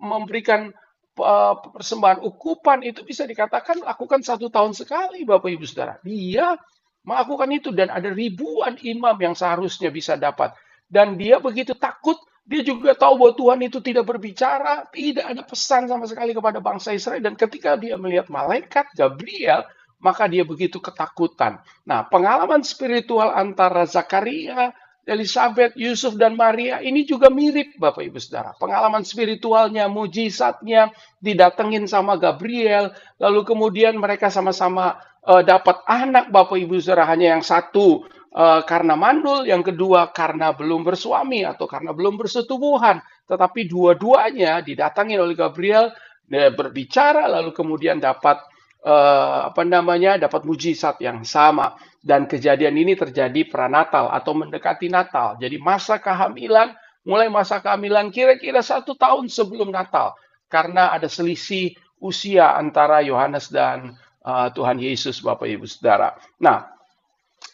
memberikan 0.00 0.74
Persembahan 1.14 2.26
ukupan 2.26 2.82
itu 2.82 3.06
bisa 3.06 3.22
dikatakan 3.22 3.86
lakukan 3.86 4.18
satu 4.26 4.50
tahun 4.50 4.74
sekali 4.74 5.22
Bapak 5.22 5.46
Ibu 5.46 5.62
Saudara. 5.62 6.02
Dia 6.02 6.58
melakukan 7.06 7.48
itu 7.54 7.70
dan 7.70 7.92
ada 7.94 8.10
ribuan 8.10 8.74
imam 8.82 9.14
yang 9.14 9.38
seharusnya 9.38 9.94
bisa 9.94 10.18
dapat. 10.18 10.50
Dan 10.90 11.14
dia 11.14 11.38
begitu 11.38 11.78
takut, 11.78 12.18
dia 12.42 12.66
juga 12.66 12.98
tahu 12.98 13.14
bahwa 13.22 13.32
Tuhan 13.38 13.60
itu 13.62 13.78
tidak 13.78 14.10
berbicara, 14.10 14.90
tidak 14.90 15.26
ada 15.30 15.42
pesan 15.46 15.86
sama 15.86 16.04
sekali 16.10 16.34
kepada 16.34 16.58
bangsa 16.58 16.90
Israel. 16.90 17.22
Dan 17.22 17.38
ketika 17.38 17.78
dia 17.78 17.94
melihat 17.94 18.26
malaikat 18.26 18.90
Gabriel, 18.98 19.64
maka 20.02 20.28
dia 20.28 20.44
begitu 20.44 20.82
ketakutan. 20.82 21.62
Nah, 21.88 22.04
pengalaman 22.10 22.60
spiritual 22.60 23.32
antara 23.32 23.86
Zakaria 23.88 24.74
Elizabeth, 25.04 25.76
Yusuf, 25.76 26.16
dan 26.16 26.32
Maria 26.32 26.80
ini 26.80 27.04
juga 27.04 27.28
mirip 27.28 27.76
Bapak 27.76 28.04
Ibu 28.04 28.16
Saudara. 28.16 28.56
Pengalaman 28.56 29.04
spiritualnya, 29.04 29.84
mujizatnya, 29.88 30.88
didatengin 31.20 31.84
sama 31.84 32.16
Gabriel, 32.16 32.92
lalu 33.20 33.44
kemudian 33.44 34.00
mereka 34.00 34.32
sama-sama 34.32 34.96
uh, 35.28 35.44
dapat 35.44 35.84
anak 35.84 36.32
Bapak 36.32 36.56
Ibu 36.56 36.80
Saudara, 36.80 37.04
hanya 37.08 37.36
yang 37.36 37.44
satu 37.44 38.08
uh, 38.32 38.64
karena 38.64 38.96
mandul, 38.96 39.44
yang 39.44 39.60
kedua 39.60 40.08
karena 40.12 40.56
belum 40.56 40.80
bersuami 40.84 41.44
atau 41.44 41.68
karena 41.68 41.92
belum 41.92 42.16
bersetubuhan. 42.16 43.04
Tetapi 43.28 43.68
dua-duanya 43.68 44.64
didatangin 44.64 45.20
oleh 45.20 45.36
Gabriel, 45.36 45.92
berbicara, 46.24 47.28
lalu 47.28 47.52
kemudian 47.52 48.00
dapat 48.00 48.40
uh, 48.84 49.50
apa 49.50 49.62
namanya 49.64 50.20
dapat 50.20 50.44
mujizat 50.44 51.00
yang 51.00 51.24
sama 51.24 51.74
dan 52.04 52.28
kejadian 52.28 52.76
ini 52.76 52.94
terjadi 52.94 53.48
pranatal 53.48 54.12
atau 54.12 54.36
mendekati 54.36 54.92
Natal. 54.92 55.40
Jadi 55.40 55.56
masa 55.58 55.98
kehamilan 55.98 56.76
mulai 57.04 57.28
masa 57.32 57.60
kehamilan 57.60 58.12
kira-kira 58.12 58.60
satu 58.60 58.94
tahun 58.96 59.28
sebelum 59.32 59.72
Natal 59.72 60.16
karena 60.52 60.92
ada 60.92 61.08
selisih 61.08 61.72
usia 62.00 62.54
antara 62.54 63.00
Yohanes 63.00 63.48
dan 63.48 63.96
uh, 64.24 64.48
Tuhan 64.52 64.76
Yesus 64.76 65.24
Bapak 65.24 65.48
Ibu 65.48 65.64
Saudara. 65.64 66.12
Nah 66.40 66.68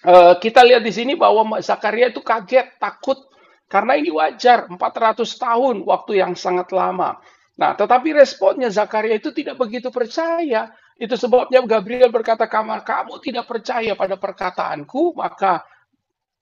uh, 0.07 0.35
kita 0.39 0.67
lihat 0.67 0.83
di 0.83 0.91
sini 0.91 1.15
bahwa 1.15 1.59
Zakaria 1.63 2.11
itu 2.11 2.23
kaget 2.23 2.79
takut 2.83 3.31
karena 3.71 3.95
ini 3.95 4.11
wajar 4.11 4.67
400 4.67 5.23
tahun 5.23 5.87
waktu 5.87 6.19
yang 6.19 6.35
sangat 6.35 6.75
lama. 6.75 7.23
Nah, 7.55 7.77
tetapi 7.79 8.11
responnya 8.17 8.67
Zakaria 8.67 9.21
itu 9.21 9.31
tidak 9.31 9.61
begitu 9.63 9.95
percaya. 9.95 10.75
Itu 11.00 11.16
sebabnya 11.16 11.64
Gabriel 11.64 12.12
berkata, 12.12 12.45
kamar 12.45 12.85
kamu 12.85 13.25
tidak 13.25 13.49
percaya 13.49 13.97
pada 13.97 14.21
perkataanku, 14.21 15.16
maka 15.16 15.64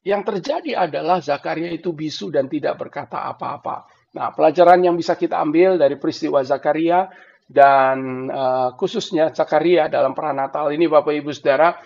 yang 0.02 0.26
terjadi 0.26 0.90
adalah 0.90 1.22
Zakaria 1.22 1.70
itu 1.70 1.94
bisu 1.94 2.34
dan 2.34 2.50
tidak 2.50 2.74
berkata 2.74 3.30
apa-apa. 3.30 3.86
Nah, 4.18 4.34
pelajaran 4.34 4.82
yang 4.82 4.98
bisa 4.98 5.14
kita 5.14 5.38
ambil 5.38 5.78
dari 5.78 5.94
peristiwa 5.94 6.42
Zakaria 6.42 7.06
dan 7.46 8.26
uh, 8.26 8.74
khususnya 8.74 9.30
Zakaria 9.30 9.86
dalam 9.86 10.10
Natal 10.34 10.74
ini 10.74 10.90
Bapak 10.90 11.14
Ibu 11.14 11.30
Saudara 11.30 11.78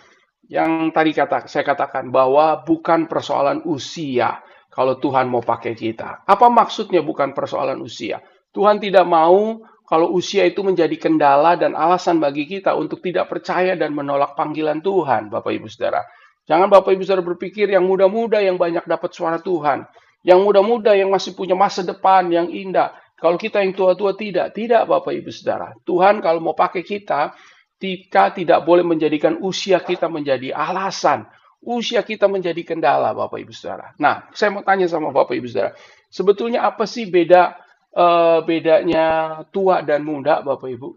yang 0.48 0.90
tadi 0.96 1.12
kata 1.12 1.44
saya 1.46 1.64
katakan 1.68 2.08
bahwa 2.08 2.64
bukan 2.64 3.04
persoalan 3.04 3.62
usia 3.68 4.40
kalau 4.72 4.96
Tuhan 4.96 5.28
mau 5.28 5.44
pakai 5.44 5.76
kita. 5.76 6.24
Apa 6.24 6.48
maksudnya 6.48 7.04
bukan 7.04 7.36
persoalan 7.36 7.78
usia? 7.84 8.24
Tuhan 8.52 8.80
tidak 8.80 9.04
mau 9.04 9.60
kalau 9.92 10.08
usia 10.16 10.48
itu 10.48 10.64
menjadi 10.64 10.96
kendala 10.96 11.52
dan 11.60 11.76
alasan 11.76 12.16
bagi 12.16 12.48
kita 12.48 12.72
untuk 12.72 13.04
tidak 13.04 13.28
percaya 13.28 13.76
dan 13.76 13.92
menolak 13.92 14.32
panggilan 14.32 14.80
Tuhan, 14.80 15.28
Bapak 15.28 15.52
Ibu 15.52 15.68
Saudara. 15.68 16.00
Jangan 16.48 16.72
Bapak 16.72 16.96
Ibu 16.96 17.04
Saudara 17.04 17.20
berpikir 17.20 17.68
yang 17.68 17.84
muda-muda 17.84 18.40
yang 18.40 18.56
banyak 18.56 18.88
dapat 18.88 19.12
suara 19.12 19.36
Tuhan. 19.44 19.84
Yang 20.24 20.40
muda-muda 20.48 20.96
yang 20.96 21.12
masih 21.12 21.36
punya 21.36 21.52
masa 21.52 21.84
depan 21.84 22.24
yang 22.32 22.48
indah. 22.48 22.96
Kalau 23.20 23.36
kita 23.36 23.60
yang 23.60 23.76
tua-tua 23.76 24.16
tidak, 24.16 24.56
tidak 24.56 24.88
Bapak 24.88 25.12
Ibu 25.12 25.28
Saudara. 25.28 25.76
Tuhan 25.84 26.24
kalau 26.24 26.40
mau 26.40 26.56
pakai 26.56 26.80
kita, 26.80 27.36
kita 27.76 28.32
tidak 28.32 28.64
boleh 28.64 28.88
menjadikan 28.88 29.44
usia 29.44 29.76
kita 29.84 30.08
menjadi 30.08 30.56
alasan. 30.56 31.28
Usia 31.60 32.00
kita 32.00 32.32
menjadi 32.32 32.64
kendala 32.64 33.12
Bapak 33.12 33.44
Ibu 33.44 33.52
Saudara. 33.52 33.92
Nah, 34.00 34.24
saya 34.32 34.56
mau 34.56 34.64
tanya 34.64 34.88
sama 34.88 35.12
Bapak 35.12 35.36
Ibu 35.36 35.52
Saudara. 35.52 35.76
Sebetulnya 36.08 36.64
apa 36.64 36.88
sih 36.88 37.12
beda 37.12 37.60
uh, 37.96 38.40
bedanya 38.44 39.40
tua 39.52 39.80
dan 39.84 40.04
muda 40.04 40.40
Bapak 40.40 40.68
Ibu? 40.68 40.88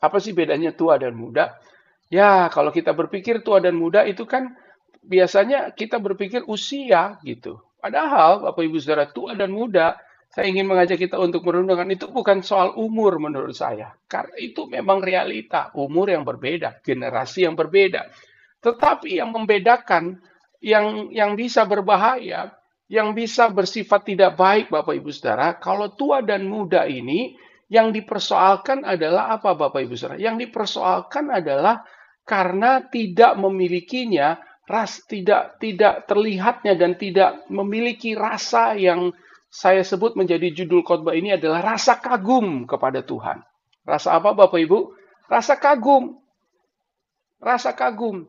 Apa 0.00 0.16
sih 0.18 0.32
bedanya 0.32 0.72
tua 0.72 0.96
dan 0.96 1.16
muda? 1.16 1.56
Ya, 2.10 2.50
kalau 2.50 2.74
kita 2.74 2.90
berpikir 2.96 3.44
tua 3.46 3.62
dan 3.62 3.78
muda 3.78 4.02
itu 4.02 4.26
kan 4.26 4.56
biasanya 5.04 5.72
kita 5.72 6.00
berpikir 6.02 6.44
usia 6.48 7.20
gitu. 7.22 7.60
Padahal 7.80 8.44
Bapak 8.44 8.60
Ibu 8.66 8.76
Saudara 8.80 9.08
tua 9.08 9.32
dan 9.36 9.52
muda 9.52 9.96
saya 10.30 10.46
ingin 10.46 10.70
mengajak 10.70 11.02
kita 11.02 11.18
untuk 11.18 11.42
merenungkan 11.42 11.90
itu 11.90 12.06
bukan 12.06 12.46
soal 12.46 12.78
umur 12.78 13.18
menurut 13.18 13.50
saya. 13.50 13.90
Karena 14.06 14.38
itu 14.38 14.62
memang 14.70 15.02
realita, 15.02 15.74
umur 15.74 16.06
yang 16.06 16.22
berbeda, 16.22 16.78
generasi 16.86 17.50
yang 17.50 17.58
berbeda. 17.58 18.06
Tetapi 18.62 19.18
yang 19.18 19.34
membedakan, 19.34 20.22
yang 20.62 21.10
yang 21.10 21.34
bisa 21.34 21.66
berbahaya, 21.66 22.54
yang 22.90 23.14
bisa 23.14 23.46
bersifat 23.54 24.02
tidak 24.02 24.34
baik 24.34 24.66
Bapak 24.66 24.98
Ibu 24.98 25.14
Saudara, 25.14 25.54
kalau 25.62 25.94
tua 25.94 26.26
dan 26.26 26.50
muda 26.50 26.90
ini 26.90 27.38
yang 27.70 27.94
dipersoalkan 27.94 28.82
adalah 28.82 29.30
apa 29.30 29.54
Bapak 29.54 29.86
Ibu 29.86 29.94
Saudara? 29.94 30.18
Yang 30.18 30.50
dipersoalkan 30.50 31.30
adalah 31.30 31.86
karena 32.26 32.82
tidak 32.90 33.38
memilikinya 33.38 34.42
ras 34.66 35.02
tidak 35.06 35.58
tidak 35.62 36.06
terlihatnya 36.06 36.74
dan 36.74 36.98
tidak 36.98 37.46
memiliki 37.50 38.14
rasa 38.18 38.74
yang 38.74 39.14
saya 39.50 39.82
sebut 39.82 40.14
menjadi 40.14 40.50
judul 40.54 40.86
khotbah 40.86 41.14
ini 41.14 41.34
adalah 41.34 41.74
rasa 41.74 41.98
kagum 41.98 42.66
kepada 42.66 43.02
Tuhan. 43.02 43.42
Rasa 43.86 44.18
apa 44.18 44.34
Bapak 44.34 44.58
Ibu? 44.62 44.94
Rasa 45.30 45.58
kagum. 45.58 46.18
Rasa 47.38 47.74
kagum. 47.74 48.26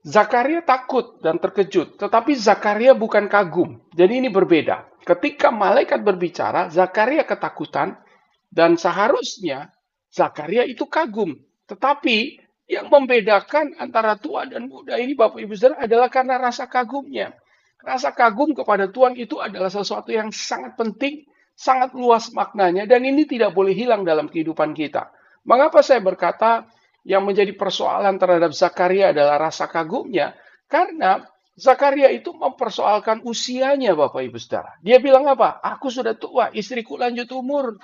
Zakaria 0.00 0.64
takut 0.64 1.20
dan 1.20 1.36
terkejut, 1.36 2.00
tetapi 2.00 2.32
Zakaria 2.32 2.96
bukan 2.96 3.28
kagum. 3.28 3.84
Jadi 3.92 4.24
ini 4.24 4.32
berbeda. 4.32 4.88
Ketika 5.04 5.52
malaikat 5.52 6.00
berbicara, 6.00 6.72
Zakaria 6.72 7.28
ketakutan 7.28 8.00
dan 8.48 8.80
seharusnya 8.80 9.68
Zakaria 10.08 10.64
itu 10.64 10.88
kagum. 10.88 11.36
Tetapi 11.68 12.40
yang 12.70 12.88
membedakan 12.88 13.76
antara 13.76 14.16
tua 14.16 14.48
dan 14.48 14.70
muda 14.70 14.96
ini 14.96 15.12
Bapak 15.12 15.42
Ibu 15.42 15.52
Saudara 15.52 15.84
adalah 15.84 16.08
karena 16.08 16.40
rasa 16.40 16.64
kagumnya. 16.64 17.36
Rasa 17.80 18.12
kagum 18.16 18.56
kepada 18.56 18.88
Tuhan 18.88 19.16
itu 19.20 19.36
adalah 19.36 19.68
sesuatu 19.68 20.12
yang 20.12 20.32
sangat 20.32 20.80
penting, 20.80 21.28
sangat 21.52 21.92
luas 21.92 22.32
maknanya, 22.32 22.88
dan 22.88 23.04
ini 23.04 23.28
tidak 23.28 23.52
boleh 23.52 23.76
hilang 23.76 24.04
dalam 24.04 24.28
kehidupan 24.32 24.72
kita. 24.72 25.12
Mengapa 25.44 25.80
saya 25.80 26.00
berkata 26.04 26.68
yang 27.10 27.26
menjadi 27.26 27.50
persoalan 27.58 28.14
terhadap 28.22 28.54
Zakaria 28.54 29.10
adalah 29.10 29.50
rasa 29.50 29.66
kagumnya? 29.66 30.38
Karena 30.70 31.26
Zakaria 31.58 32.14
itu 32.14 32.30
mempersoalkan 32.30 33.26
usianya, 33.26 33.98
Bapak 33.98 34.22
Ibu 34.22 34.38
Saudara. 34.38 34.78
Dia 34.78 35.02
bilang 35.02 35.26
apa? 35.26 35.58
Aku 35.58 35.90
sudah 35.90 36.14
tua, 36.14 36.54
istriku 36.54 36.94
lanjut 36.94 37.26
umur, 37.34 37.74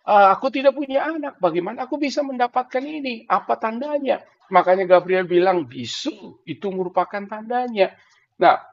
Uh, 0.00 0.32
aku 0.32 0.48
tidak 0.48 0.72
punya 0.72 1.04
anak, 1.12 1.36
bagaimana 1.44 1.84
aku 1.84 2.00
bisa 2.00 2.24
mendapatkan 2.24 2.80
ini? 2.80 3.28
Apa 3.28 3.60
tandanya? 3.60 4.24
Makanya 4.48 4.88
Gabriel 4.88 5.28
bilang 5.28 5.68
bisu 5.68 6.40
itu 6.48 6.72
merupakan 6.72 7.20
tandanya. 7.28 7.92
Nah, 8.40 8.64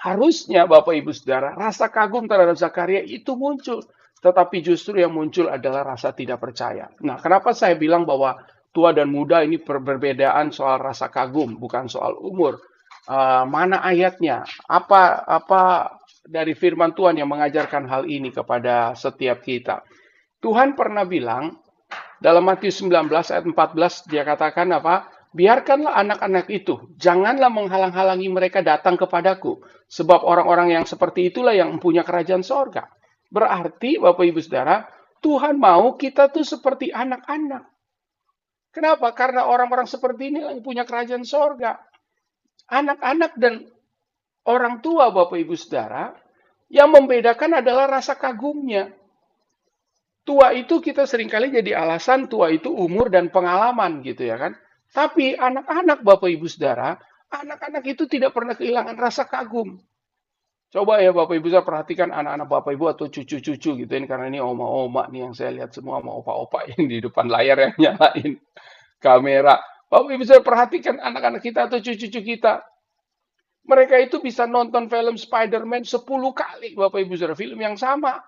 Harusnya 0.00 0.64
Bapak 0.64 0.96
Ibu 0.96 1.12
Saudara, 1.12 1.52
rasa 1.52 1.92
kagum 1.92 2.24
terhadap 2.24 2.56
Zakaria 2.56 3.04
itu 3.04 3.36
muncul. 3.36 3.84
Tetapi 4.24 4.64
justru 4.64 4.96
yang 4.96 5.12
muncul 5.12 5.52
adalah 5.52 5.84
rasa 5.92 6.16
tidak 6.16 6.40
percaya. 6.40 6.88
Nah, 7.04 7.20
kenapa 7.20 7.52
saya 7.52 7.76
bilang 7.76 8.08
bahwa 8.08 8.40
tua 8.70 8.94
dan 8.94 9.10
muda 9.10 9.42
ini 9.42 9.58
perbedaan 9.58 10.54
soal 10.54 10.78
rasa 10.78 11.10
kagum, 11.10 11.58
bukan 11.58 11.90
soal 11.90 12.14
umur. 12.18 12.62
Uh, 13.10 13.42
mana 13.48 13.82
ayatnya? 13.82 14.46
Apa 14.70 15.26
apa 15.26 15.62
dari 16.22 16.54
firman 16.54 16.94
Tuhan 16.94 17.18
yang 17.18 17.26
mengajarkan 17.26 17.90
hal 17.90 18.06
ini 18.06 18.30
kepada 18.30 18.94
setiap 18.94 19.42
kita? 19.42 19.82
Tuhan 20.40 20.78
pernah 20.78 21.04
bilang 21.04 21.58
dalam 22.20 22.46
Matius 22.46 22.80
19 22.84 23.10
ayat 23.10 23.44
14 23.44 24.10
dia 24.12 24.22
katakan 24.22 24.70
apa? 24.70 25.08
Biarkanlah 25.30 25.94
anak-anak 25.94 26.50
itu, 26.50 26.90
janganlah 26.98 27.54
menghalang-halangi 27.54 28.26
mereka 28.26 28.66
datang 28.66 28.98
kepadaku, 28.98 29.62
sebab 29.86 30.26
orang-orang 30.26 30.74
yang 30.74 30.82
seperti 30.82 31.30
itulah 31.30 31.54
yang 31.54 31.70
mempunyai 31.70 32.02
kerajaan 32.02 32.42
sorga. 32.42 32.90
Berarti, 33.30 34.02
Bapak 34.02 34.26
Ibu 34.26 34.42
Saudara, 34.42 34.90
Tuhan 35.22 35.62
mau 35.62 35.94
kita 35.94 36.34
tuh 36.34 36.42
seperti 36.42 36.90
anak-anak. 36.90 37.62
Kenapa? 38.70 39.10
Karena 39.14 39.50
orang-orang 39.50 39.86
seperti 39.90 40.30
ini 40.30 40.46
yang 40.46 40.62
punya 40.62 40.86
kerajaan 40.86 41.26
sorga. 41.26 41.78
Anak-anak 42.70 43.34
dan 43.34 43.66
orang 44.46 44.78
tua, 44.78 45.10
Bapak 45.10 45.42
Ibu 45.42 45.58
Saudara, 45.58 46.14
yang 46.70 46.94
membedakan 46.94 47.58
adalah 47.58 47.90
rasa 47.90 48.14
kagumnya. 48.14 48.94
Tua 50.22 50.54
itu 50.54 50.78
kita 50.78 51.02
sering 51.02 51.26
kali 51.26 51.50
jadi 51.50 51.74
alasan 51.74 52.30
tua 52.30 52.54
itu 52.54 52.70
umur 52.70 53.10
dan 53.10 53.34
pengalaman 53.34 54.06
gitu 54.06 54.22
ya 54.22 54.38
kan. 54.38 54.54
Tapi 54.94 55.34
anak-anak 55.34 56.06
Bapak 56.06 56.30
Ibu 56.30 56.46
Saudara, 56.46 56.94
anak-anak 57.30 57.82
itu 57.90 58.06
tidak 58.06 58.30
pernah 58.30 58.54
kehilangan 58.54 58.94
rasa 58.94 59.26
kagum. 59.26 59.82
Coba 60.70 61.02
ya 61.02 61.10
Bapak 61.10 61.34
Ibu 61.34 61.50
saya 61.50 61.66
perhatikan 61.66 62.14
anak-anak 62.14 62.46
Bapak 62.46 62.70
Ibu 62.78 62.94
atau 62.94 63.10
cucu-cucu 63.10 63.70
gitu 63.74 63.90
ini 63.90 64.06
karena 64.06 64.30
ini 64.30 64.38
oma-oma 64.38 65.10
nih 65.10 65.26
yang 65.26 65.34
saya 65.34 65.50
lihat 65.50 65.74
semua 65.74 65.98
sama 65.98 66.14
opa-opa 66.14 66.62
yang 66.70 66.86
di 66.86 67.02
depan 67.02 67.26
layar 67.26 67.58
yang 67.58 67.74
nyalain 67.74 68.38
kamera. 69.02 69.58
Bapak 69.90 70.14
Ibu 70.14 70.22
saya 70.22 70.38
perhatikan 70.46 71.02
anak-anak 71.02 71.42
kita 71.42 71.66
atau 71.66 71.82
cucu-cucu 71.82 72.22
kita. 72.22 72.62
Mereka 73.66 73.98
itu 73.98 74.22
bisa 74.22 74.46
nonton 74.46 74.86
film 74.86 75.18
Spider-Man 75.18 75.82
10 75.82 76.06
kali 76.38 76.78
Bapak 76.78 77.02
Ibu 77.02 77.18
saudara 77.18 77.34
film 77.34 77.58
yang 77.58 77.74
sama 77.74 78.22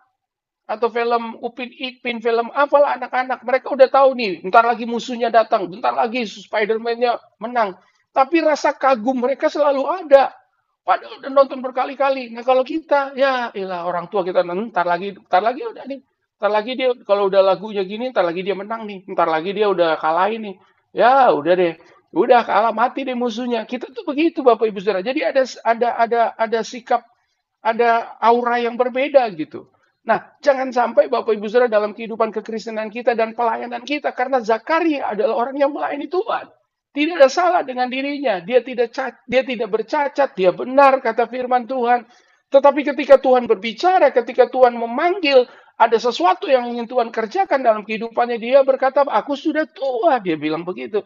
atau 0.67 0.91
film 0.91 1.39
Upin 1.43 1.71
Ipin, 1.71 2.19
film 2.19 2.51
apalah 2.51 2.99
anak-anak. 2.99 3.47
Mereka 3.47 3.71
udah 3.71 3.87
tahu 3.87 4.19
nih, 4.19 4.43
bentar 4.43 4.67
lagi 4.67 4.83
musuhnya 4.83 5.31
datang, 5.31 5.71
bentar 5.71 5.95
lagi 5.95 6.27
Spider-Man-nya 6.27 7.23
menang. 7.39 7.79
Tapi 8.11 8.43
rasa 8.43 8.75
kagum 8.75 9.23
mereka 9.23 9.47
selalu 9.47 9.87
ada. 9.87 10.42
Padahal 10.83 11.23
udah 11.23 11.31
nonton 11.31 11.63
berkali-kali. 11.63 12.35
Nah 12.35 12.43
kalau 12.43 12.67
kita, 12.67 13.15
ya 13.15 13.55
ilah 13.55 13.87
orang 13.87 14.11
tua 14.11 14.27
kita, 14.27 14.43
ntar 14.43 14.83
lagi, 14.83 15.15
ntar 15.15 15.43
lagi 15.43 15.63
udah 15.63 15.85
nih. 15.87 16.01
Ntar 16.43 16.51
lagi 16.51 16.73
dia, 16.75 16.91
kalau 17.07 17.31
udah 17.31 17.39
lagunya 17.39 17.87
gini, 17.87 18.11
ntar 18.11 18.27
lagi 18.27 18.43
dia 18.43 18.59
menang 18.59 18.83
nih. 18.91 19.07
Ntar 19.07 19.31
lagi 19.31 19.55
dia 19.55 19.71
udah 19.71 19.95
kalah 20.03 20.27
ini. 20.27 20.59
Ya 20.91 21.31
udah 21.31 21.55
deh. 21.55 21.79
Udah 22.13 22.43
kalah 22.43 22.75
mati 22.75 23.07
deh 23.07 23.15
musuhnya. 23.15 23.63
Kita 23.65 23.95
tuh 23.95 24.03
begitu 24.03 24.43
Bapak 24.43 24.67
Ibu 24.69 24.83
Saudara. 24.83 25.07
Jadi 25.07 25.23
ada 25.23 25.43
ada 25.63 25.89
ada 25.97 26.21
ada 26.35 26.61
sikap, 26.67 27.07
ada 27.63 28.19
aura 28.19 28.59
yang 28.59 28.75
berbeda 28.75 29.23
gitu. 29.39 29.71
Nah, 30.03 30.35
jangan 30.43 30.75
sampai 30.75 31.07
Bapak 31.07 31.39
Ibu 31.39 31.47
Saudara 31.47 31.71
dalam 31.71 31.95
kehidupan 31.95 32.35
kekristenan 32.35 32.91
kita 32.91 33.15
dan 33.15 33.39
pelayanan 33.39 33.87
kita 33.87 34.11
karena 34.11 34.43
Zakaria 34.43 35.15
adalah 35.15 35.47
orang 35.47 35.57
yang 35.57 35.71
melayani 35.71 36.11
Tuhan. 36.11 36.51
Tidak 36.93 37.17
ada 37.17 37.29
salah 37.33 37.65
dengan 37.65 37.89
dirinya. 37.89 38.45
Dia 38.45 38.61
tidak 38.61 38.93
dia 39.25 39.43
tidak 39.43 39.69
bercacat, 39.73 40.37
dia 40.37 40.53
benar 40.53 41.01
kata 41.01 41.25
firman 41.25 41.65
Tuhan. 41.65 42.05
Tetapi 42.53 42.81
ketika 42.85 43.17
Tuhan 43.17 43.49
berbicara, 43.49 44.13
ketika 44.13 44.53
Tuhan 44.53 44.77
memanggil, 44.77 45.49
ada 45.81 45.97
sesuatu 45.97 46.53
yang 46.53 46.69
ingin 46.69 46.85
Tuhan 46.85 47.09
kerjakan 47.09 47.65
dalam 47.65 47.81
kehidupannya, 47.89 48.37
dia 48.37 48.61
berkata, 48.61 49.09
"Aku 49.09 49.33
sudah 49.33 49.65
tua." 49.73 50.21
Dia 50.21 50.37
bilang 50.37 50.69
begitu. 50.69 51.01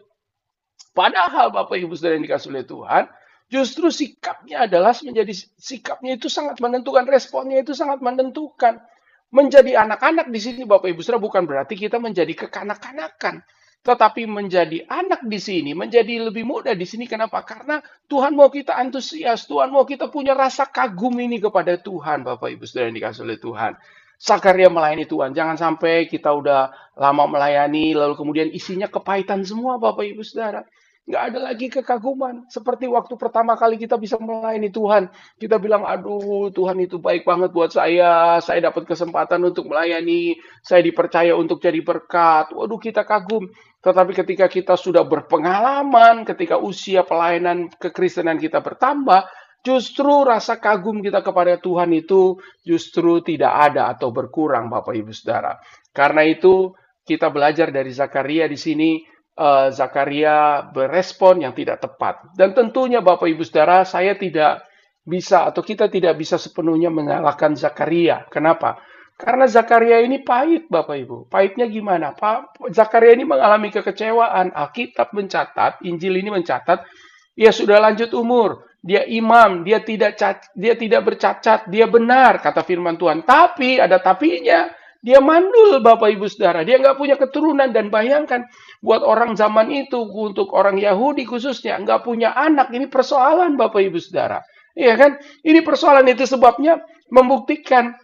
Padahal 0.91 1.55
Bapak 1.55 1.79
Ibu 1.79 1.95
yang 2.03 2.25
dikasih 2.27 2.51
oleh 2.51 2.67
Tuhan, 2.67 3.07
Justru 3.47 3.87
sikapnya 3.87 4.67
adalah 4.67 4.91
menjadi 5.07 5.31
sikapnya 5.55 6.19
itu 6.19 6.27
sangat 6.27 6.59
menentukan, 6.59 7.07
responnya 7.07 7.63
itu 7.63 7.71
sangat 7.71 8.03
menentukan. 8.03 8.83
Menjadi 9.31 9.75
anak-anak 9.75 10.31
di 10.31 10.39
sini 10.39 10.61
Bapak 10.67 10.87
Ibu 10.91 11.03
Saudara 11.03 11.23
bukan 11.23 11.43
berarti 11.47 11.79
kita 11.79 11.99
menjadi 11.99 12.31
kekanak-kanakan. 12.47 13.43
Tetapi 13.87 14.27
menjadi 14.27 14.83
anak 14.91 15.23
di 15.23 15.39
sini, 15.39 15.71
menjadi 15.71 16.27
lebih 16.27 16.43
mudah 16.43 16.75
di 16.75 16.83
sini. 16.83 17.07
Kenapa? 17.07 17.39
Karena 17.47 17.79
Tuhan 18.11 18.35
mau 18.35 18.51
kita 18.51 18.75
antusias, 18.75 19.47
Tuhan 19.47 19.71
mau 19.71 19.87
kita 19.87 20.11
punya 20.11 20.35
rasa 20.35 20.67
kagum 20.67 21.15
ini 21.23 21.39
kepada 21.39 21.79
Tuhan, 21.79 22.27
Bapak 22.27 22.51
Ibu 22.51 22.67
Saudara 22.67 22.91
yang 22.91 22.99
dikasih 22.99 23.23
oleh 23.23 23.39
Tuhan. 23.39 23.79
Zakaria 24.19 24.67
melayani 24.67 25.07
Tuhan. 25.07 25.31
Jangan 25.31 25.55
sampai 25.55 26.11
kita 26.11 26.35
udah 26.35 26.75
lama 26.99 27.31
melayani, 27.31 27.95
lalu 27.95 28.19
kemudian 28.19 28.51
isinya 28.51 28.91
kepahitan 28.91 29.47
semua, 29.47 29.79
Bapak 29.79 30.03
Ibu 30.03 30.19
Saudara. 30.19 30.67
Nggak 31.07 31.23
ada 31.23 31.39
lagi 31.39 31.67
kekaguman. 31.71 32.51
Seperti 32.51 32.83
waktu 32.91 33.15
pertama 33.15 33.55
kali 33.55 33.79
kita 33.79 33.95
bisa 33.95 34.19
melayani 34.19 34.67
Tuhan. 34.67 35.07
Kita 35.39 35.55
bilang, 35.55 35.87
aduh 35.87 36.51
Tuhan 36.51 36.83
itu 36.83 36.99
baik 36.99 37.23
banget 37.23 37.55
buat 37.55 37.71
saya. 37.71 38.43
Saya 38.43 38.67
dapat 38.67 38.83
kesempatan 38.83 39.39
untuk 39.47 39.71
melayani. 39.71 40.35
Saya 40.59 40.83
dipercaya 40.83 41.31
untuk 41.31 41.63
jadi 41.63 41.79
berkat. 41.79 42.51
Waduh 42.51 42.75
kita 42.75 43.07
kagum. 43.07 43.47
Tetapi 43.79 44.11
ketika 44.11 44.51
kita 44.51 44.75
sudah 44.75 45.07
berpengalaman, 45.07 46.27
ketika 46.27 46.59
usia 46.59 47.07
pelayanan 47.07 47.71
kekristenan 47.79 48.35
kita 48.35 48.59
bertambah, 48.59 49.31
justru 49.63 50.27
rasa 50.27 50.59
kagum 50.59 50.99
kita 50.99 51.23
kepada 51.23 51.55
Tuhan 51.55 51.95
itu 51.95 52.35
justru 52.67 53.23
tidak 53.23 53.71
ada 53.71 53.95
atau 53.95 54.11
berkurang 54.11 54.67
Bapak 54.67 54.91
Ibu 54.91 55.15
Saudara. 55.15 55.55
Karena 55.95 56.27
itu 56.27 56.75
kita 57.07 57.31
belajar 57.31 57.71
dari 57.71 57.95
Zakaria 57.95 58.51
di 58.51 58.59
sini 58.59 58.99
uh, 59.37 59.69
Zakaria 59.69 60.65
berespon 60.73 61.45
yang 61.45 61.53
tidak 61.53 61.79
tepat. 61.85 62.33
Dan 62.33 62.57
tentunya 62.57 62.99
Bapak 62.99 63.29
Ibu 63.29 63.45
Saudara, 63.45 63.85
saya 63.85 64.17
tidak 64.17 64.65
bisa 65.07 65.47
atau 65.47 65.63
kita 65.63 65.87
tidak 65.87 66.19
bisa 66.19 66.35
sepenuhnya 66.35 66.91
menyalahkan 66.91 67.55
Zakaria. 67.55 68.27
Kenapa? 68.27 68.81
Karena 69.17 69.49
Zakaria 69.49 70.03
ini 70.03 70.21
pahit, 70.21 70.69
Bapak 70.69 70.93
Ibu. 70.93 71.17
Pahitnya 71.31 71.65
gimana? 71.65 72.13
Pak 72.13 72.69
Zakaria 72.69 73.17
ini 73.17 73.25
mengalami 73.25 73.73
kekecewaan. 73.73 74.53
Alkitab 74.53 75.09
mencatat, 75.15 75.81
Injil 75.87 76.21
ini 76.21 76.29
mencatat, 76.29 76.85
ia 77.33 77.49
sudah 77.49 77.81
lanjut 77.81 78.13
umur, 78.13 78.67
dia 78.81 79.09
imam, 79.09 79.65
dia 79.65 79.81
tidak 79.81 80.21
dia 80.53 80.77
tidak 80.77 81.01
bercacat, 81.01 81.65
dia 81.65 81.89
benar 81.89 82.37
kata 82.45 82.61
firman 82.61 82.93
Tuhan. 82.97 83.25
Tapi 83.25 83.81
ada 83.81 83.97
tapinya. 83.97 84.69
Dia 85.05 85.21
mandul 85.21 85.79
Bapak 85.79 86.09
Ibu 86.17 86.25
Saudara. 86.25 86.65
Dia 86.65 86.81
nggak 86.81 86.97
punya 86.97 87.15
keturunan 87.15 87.69
dan 87.69 87.93
bayangkan 87.93 88.45
buat 88.81 89.05
orang 89.05 89.37
zaman 89.37 89.69
itu 89.69 90.01
untuk 90.09 90.51
orang 90.57 90.81
Yahudi 90.81 91.23
khususnya 91.23 91.77
nggak 91.81 92.01
punya 92.05 92.33
anak 92.33 92.73
ini 92.73 92.89
persoalan 92.89 93.55
Bapak 93.55 93.81
Ibu 93.87 93.97
Saudara. 94.01 94.41
Iya 94.77 94.93
kan? 94.97 95.11
Ini 95.41 95.65
persoalan 95.65 96.05
itu 96.09 96.25
sebabnya 96.29 96.81
membuktikan 97.09 97.97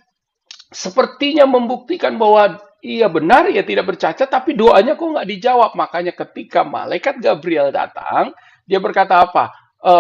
sepertinya 0.74 1.46
membuktikan 1.46 2.18
bahwa 2.18 2.58
ia 2.84 3.08
benar, 3.08 3.48
ia 3.48 3.64
tidak 3.64 3.96
bercacat, 3.96 4.28
tapi 4.28 4.60
doanya 4.60 5.00
kok 5.00 5.08
nggak 5.08 5.30
dijawab. 5.30 5.72
Makanya 5.78 6.12
ketika 6.12 6.68
malaikat 6.68 7.22
Gabriel 7.24 7.72
datang, 7.72 8.36
dia 8.68 8.82
berkata 8.84 9.24
apa? 9.24 9.56
E, 9.80 9.96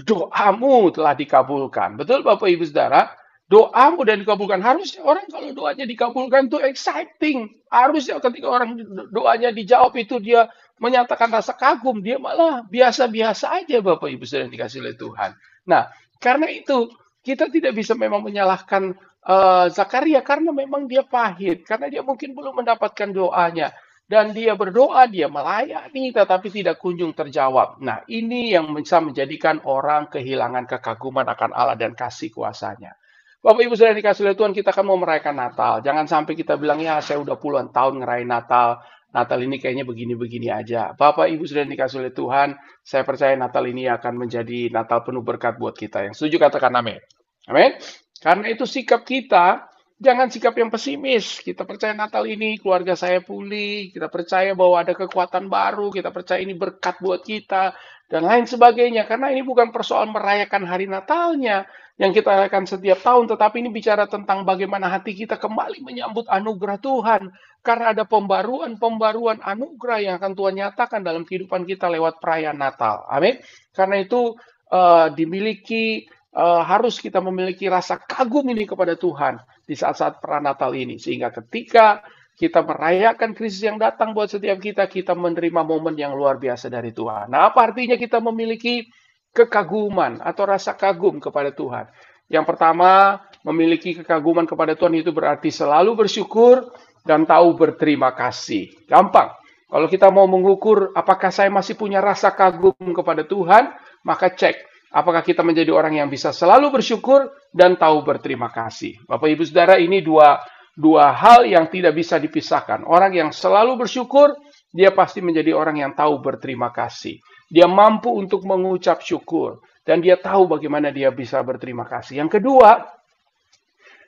doamu 0.00 0.88
telah 0.96 1.12
dikabulkan. 1.12 2.00
Betul 2.00 2.24
Bapak 2.24 2.48
Ibu 2.48 2.64
Saudara? 2.64 3.12
Doamu 3.52 4.00
dan 4.08 4.24
dikabulkan. 4.24 4.64
Harusnya 4.64 5.04
orang 5.04 5.28
kalau 5.28 5.52
doanya 5.52 5.84
dikabulkan 5.84 6.48
itu 6.48 6.56
exciting. 6.64 7.52
Harusnya 7.68 8.16
ketika 8.16 8.48
orang 8.48 8.80
doanya 9.12 9.52
dijawab 9.52 9.92
itu 10.00 10.16
dia 10.16 10.48
menyatakan 10.80 11.28
rasa 11.28 11.52
kagum. 11.52 12.00
Dia 12.00 12.16
malah 12.16 12.64
biasa-biasa 12.64 13.52
aja 13.60 13.84
Bapak 13.84 14.08
Ibu 14.08 14.24
sudah 14.24 14.48
dikasih 14.48 14.80
oleh 14.80 14.96
Tuhan. 14.96 15.30
Nah, 15.68 15.92
karena 16.16 16.48
itu 16.48 16.88
kita 17.20 17.52
tidak 17.52 17.76
bisa 17.76 17.92
memang 17.92 18.24
menyalahkan 18.24 18.96
uh, 19.28 19.68
Zakaria 19.68 20.24
karena 20.24 20.48
memang 20.56 20.88
dia 20.88 21.04
pahit. 21.04 21.68
Karena 21.68 21.92
dia 21.92 22.00
mungkin 22.00 22.32
belum 22.32 22.64
mendapatkan 22.64 23.12
doanya. 23.12 23.76
Dan 24.02 24.36
dia 24.36 24.52
berdoa, 24.52 25.08
dia 25.08 25.24
melayani, 25.30 26.12
tetapi 26.12 26.52
tidak 26.52 26.76
kunjung 26.84 27.16
terjawab. 27.16 27.80
Nah, 27.80 28.04
ini 28.12 28.52
yang 28.52 28.68
bisa 28.76 29.00
menjadikan 29.00 29.64
orang 29.64 30.12
kehilangan 30.12 30.68
kekaguman 30.68 31.24
akan 31.32 31.56
Allah 31.56 31.80
dan 31.80 31.96
kasih 31.96 32.28
kuasanya. 32.28 32.92
Bapak 33.42 33.58
Ibu 33.66 33.74
sudah 33.74 33.90
dikasih 33.90 34.22
oleh 34.22 34.38
Tuhan, 34.38 34.54
kita 34.54 34.70
kan 34.70 34.86
mau 34.86 34.94
merayakan 34.94 35.34
Natal. 35.34 35.82
Jangan 35.82 36.06
sampai 36.06 36.38
kita 36.38 36.54
bilang, 36.54 36.78
ya 36.78 37.02
saya 37.02 37.18
udah 37.18 37.34
puluhan 37.42 37.74
tahun 37.74 37.98
ngerayain 37.98 38.30
Natal. 38.30 38.78
Natal 39.10 39.38
ini 39.42 39.58
kayaknya 39.58 39.82
begini-begini 39.82 40.46
aja. 40.46 40.94
Bapak 40.94 41.26
Ibu 41.26 41.42
sudah 41.42 41.66
dikasih 41.66 42.06
oleh 42.06 42.14
Tuhan, 42.14 42.54
saya 42.86 43.02
percaya 43.02 43.34
Natal 43.34 43.66
ini 43.66 43.90
akan 43.90 44.14
menjadi 44.14 44.70
Natal 44.70 45.02
penuh 45.02 45.26
berkat 45.26 45.58
buat 45.58 45.74
kita. 45.74 46.06
Yang 46.06 46.22
setuju 46.22 46.38
katakan 46.38 46.70
amin. 46.78 47.02
Amin. 47.50 47.82
Karena 48.22 48.46
itu 48.46 48.62
sikap 48.62 49.02
kita, 49.02 49.71
jangan 50.02 50.26
sikap 50.28 50.58
yang 50.58 50.68
pesimis. 50.68 51.38
Kita 51.38 51.62
percaya 51.62 51.94
Natal 51.94 52.26
ini 52.26 52.58
keluarga 52.58 52.98
saya 52.98 53.22
pulih, 53.22 53.94
kita 53.94 54.10
percaya 54.10 54.50
bahwa 54.52 54.82
ada 54.82 54.92
kekuatan 54.98 55.46
baru, 55.46 55.94
kita 55.94 56.10
percaya 56.10 56.42
ini 56.42 56.58
berkat 56.58 56.98
buat 56.98 57.22
kita, 57.22 57.72
dan 58.10 58.26
lain 58.26 58.44
sebagainya. 58.50 59.06
Karena 59.06 59.30
ini 59.30 59.46
bukan 59.46 59.70
persoalan 59.70 60.10
merayakan 60.10 60.66
hari 60.66 60.90
Natalnya, 60.90 61.64
yang 62.00 62.10
kita 62.10 62.34
lakukan 62.34 62.66
setiap 62.66 62.98
tahun, 62.98 63.30
tetapi 63.30 63.62
ini 63.62 63.70
bicara 63.70 64.10
tentang 64.10 64.42
bagaimana 64.42 64.90
hati 64.90 65.14
kita 65.14 65.38
kembali 65.38 65.86
menyambut 65.86 66.26
anugerah 66.26 66.82
Tuhan. 66.82 67.30
Karena 67.62 67.94
ada 67.94 68.02
pembaruan-pembaruan 68.02 69.38
anugerah 69.38 69.98
yang 70.02 70.14
akan 70.18 70.34
Tuhan 70.34 70.54
nyatakan 70.58 71.00
dalam 71.06 71.22
kehidupan 71.22 71.62
kita 71.62 71.86
lewat 71.86 72.18
perayaan 72.18 72.58
Natal. 72.58 73.06
Amin. 73.06 73.38
Karena 73.70 74.02
itu 74.02 74.34
uh, 74.74 75.14
dimiliki 75.14 76.10
uh, 76.34 76.66
harus 76.66 76.98
kita 76.98 77.22
memiliki 77.22 77.70
rasa 77.70 78.02
kagum 78.02 78.50
ini 78.50 78.66
kepada 78.66 78.98
Tuhan 78.98 79.38
di 79.62 79.74
saat-saat 79.78 80.18
perayaan 80.18 80.52
Natal 80.52 80.72
ini. 80.74 80.98
Sehingga 80.98 81.30
ketika 81.30 82.02
kita 82.32 82.64
merayakan 82.64 83.36
krisis 83.36 83.62
yang 83.62 83.78
datang 83.78 84.16
buat 84.16 84.26
setiap 84.26 84.58
kita, 84.58 84.88
kita 84.88 85.12
menerima 85.12 85.62
momen 85.62 85.94
yang 85.94 86.16
luar 86.16 86.40
biasa 86.40 86.72
dari 86.72 86.90
Tuhan. 86.90 87.30
Nah, 87.30 87.52
apa 87.52 87.70
artinya 87.70 87.94
kita 87.94 88.18
memiliki 88.18 88.88
kekaguman 89.32 90.20
atau 90.20 90.44
rasa 90.48 90.76
kagum 90.76 91.20
kepada 91.20 91.52
Tuhan. 91.52 91.88
Yang 92.32 92.44
pertama, 92.48 93.20
memiliki 93.44 93.92
kekaguman 94.00 94.48
kepada 94.48 94.72
Tuhan 94.72 94.96
itu 94.96 95.12
berarti 95.12 95.52
selalu 95.52 96.06
bersyukur 96.06 96.72
dan 97.04 97.28
tahu 97.28 97.52
berterima 97.58 98.14
kasih. 98.16 98.72
Gampang. 98.88 99.34
Kalau 99.72 99.88
kita 99.88 100.12
mau 100.12 100.28
mengukur 100.28 100.92
apakah 100.92 101.32
saya 101.32 101.48
masih 101.48 101.80
punya 101.80 102.04
rasa 102.04 102.32
kagum 102.32 102.76
kepada 102.76 103.24
Tuhan, 103.24 103.72
maka 104.04 104.28
cek 104.32 104.71
apakah 104.92 105.24
kita 105.24 105.40
menjadi 105.40 105.72
orang 105.72 105.98
yang 105.98 106.08
bisa 106.12 106.30
selalu 106.30 106.68
bersyukur 106.80 107.32
dan 107.50 107.80
tahu 107.80 108.04
berterima 108.04 108.52
kasih. 108.52 109.00
Bapak 109.08 109.28
Ibu 109.32 109.42
Saudara, 109.48 109.80
ini 109.80 110.04
dua 110.04 110.38
dua 110.76 111.12
hal 111.12 111.44
yang 111.48 111.68
tidak 111.68 111.96
bisa 111.96 112.16
dipisahkan. 112.16 112.84
Orang 112.84 113.12
yang 113.12 113.32
selalu 113.32 113.84
bersyukur, 113.84 114.32
dia 114.72 114.92
pasti 114.92 115.20
menjadi 115.20 115.52
orang 115.52 115.80
yang 115.80 115.92
tahu 115.92 116.20
berterima 116.20 116.72
kasih. 116.72 117.20
Dia 117.52 117.68
mampu 117.68 118.08
untuk 118.08 118.44
mengucap 118.48 119.04
syukur. 119.04 119.60
Dan 119.82 119.98
dia 119.98 120.14
tahu 120.14 120.46
bagaimana 120.46 120.94
dia 120.94 121.10
bisa 121.10 121.42
berterima 121.42 121.82
kasih. 121.82 122.22
Yang 122.22 122.38
kedua, 122.38 122.86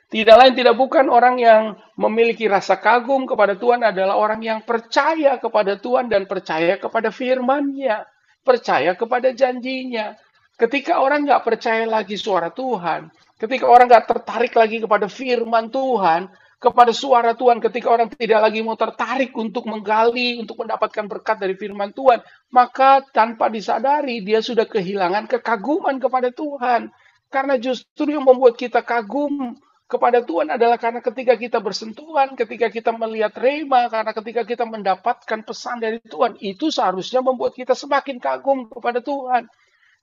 tidak 0.07 0.35
lain 0.39 0.53
tidak 0.55 0.75
bukan 0.79 1.11
orang 1.11 1.35
yang 1.35 1.75
memiliki 1.99 2.47
rasa 2.47 2.79
kagum 2.79 3.27
kepada 3.27 3.59
Tuhan 3.59 3.83
adalah 3.83 4.15
orang 4.15 4.39
yang 4.39 4.59
percaya 4.63 5.35
kepada 5.35 5.75
Tuhan 5.75 6.07
dan 6.07 6.25
percaya 6.25 6.79
kepada 6.79 7.11
firman-Nya. 7.11 8.07
Percaya 8.45 8.95
kepada 8.95 9.35
janjinya. 9.35 10.15
Ketika 10.55 11.03
orang 11.03 11.27
nggak 11.27 11.43
percaya 11.43 11.83
lagi 11.83 12.15
suara 12.15 12.47
Tuhan, 12.47 13.11
ketika 13.35 13.67
orang 13.67 13.91
nggak 13.91 14.07
tertarik 14.07 14.53
lagi 14.55 14.79
kepada 14.79 15.11
firman 15.11 15.67
Tuhan, 15.67 16.31
kepada 16.55 16.95
suara 16.95 17.35
Tuhan 17.35 17.59
ketika 17.59 17.91
orang 17.91 18.07
tidak 18.15 18.39
lagi 18.39 18.63
mau 18.63 18.79
tertarik 18.79 19.35
untuk 19.35 19.67
menggali, 19.67 20.39
untuk 20.39 20.63
mendapatkan 20.63 21.05
berkat 21.11 21.37
dari 21.43 21.59
firman 21.59 21.91
Tuhan, 21.91 22.23
maka 22.55 23.03
tanpa 23.11 23.51
disadari 23.51 24.23
dia 24.23 24.39
sudah 24.39 24.63
kehilangan 24.63 25.27
kekaguman 25.27 25.99
kepada 25.99 26.31
Tuhan. 26.31 26.89
Karena 27.27 27.59
justru 27.59 28.15
yang 28.15 28.23
membuat 28.23 28.55
kita 28.55 28.79
kagum 28.79 29.59
kepada 29.85 30.23
Tuhan 30.23 30.55
adalah 30.55 30.79
karena 30.79 31.03
ketika 31.03 31.35
kita 31.35 31.59
bersentuhan, 31.59 32.33
ketika 32.33 32.71
kita 32.71 32.95
melihat 32.95 33.35
rema, 33.37 33.91
karena 33.91 34.15
ketika 34.15 34.41
kita 34.47 34.63
mendapatkan 34.63 35.43
pesan 35.43 35.83
dari 35.83 35.99
Tuhan, 35.99 36.39
itu 36.39 36.71
seharusnya 36.71 37.19
membuat 37.19 37.53
kita 37.53 37.75
semakin 37.75 38.17
kagum 38.17 38.71
kepada 38.71 39.03
Tuhan. 39.03 39.45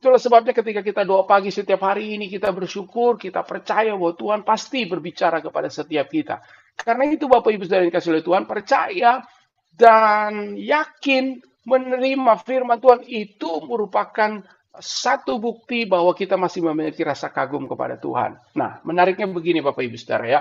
Itulah 0.02 0.18
sebabnya 0.18 0.50
ketika 0.50 0.82
kita 0.82 1.06
doa 1.06 1.22
pagi 1.22 1.54
setiap 1.54 1.86
hari 1.86 2.18
ini 2.18 2.26
kita 2.26 2.50
bersyukur, 2.50 3.14
kita 3.14 3.46
percaya 3.46 3.94
bahwa 3.94 4.18
Tuhan 4.18 4.42
pasti 4.42 4.82
berbicara 4.82 5.38
kepada 5.38 5.70
setiap 5.70 6.10
kita. 6.10 6.42
Karena 6.74 7.06
itu 7.06 7.30
Bapak 7.30 7.54
Ibu 7.54 7.62
Saudara 7.62 7.86
yang 7.86 7.94
dikasih 7.94 8.10
oleh 8.10 8.26
Tuhan, 8.26 8.42
percaya 8.50 9.22
dan 9.70 10.58
yakin 10.58 11.38
menerima 11.62 12.34
firman 12.42 12.82
Tuhan 12.82 13.06
itu 13.06 13.62
merupakan 13.62 14.42
satu 14.74 15.38
bukti 15.38 15.86
bahwa 15.86 16.10
kita 16.18 16.34
masih 16.34 16.66
memiliki 16.66 17.06
rasa 17.06 17.30
kagum 17.30 17.70
kepada 17.70 17.94
Tuhan. 17.94 18.42
Nah, 18.58 18.82
menariknya 18.82 19.30
begini 19.30 19.62
Bapak 19.62 19.86
Ibu 19.86 19.94
Saudara 20.02 20.26
ya. 20.26 20.40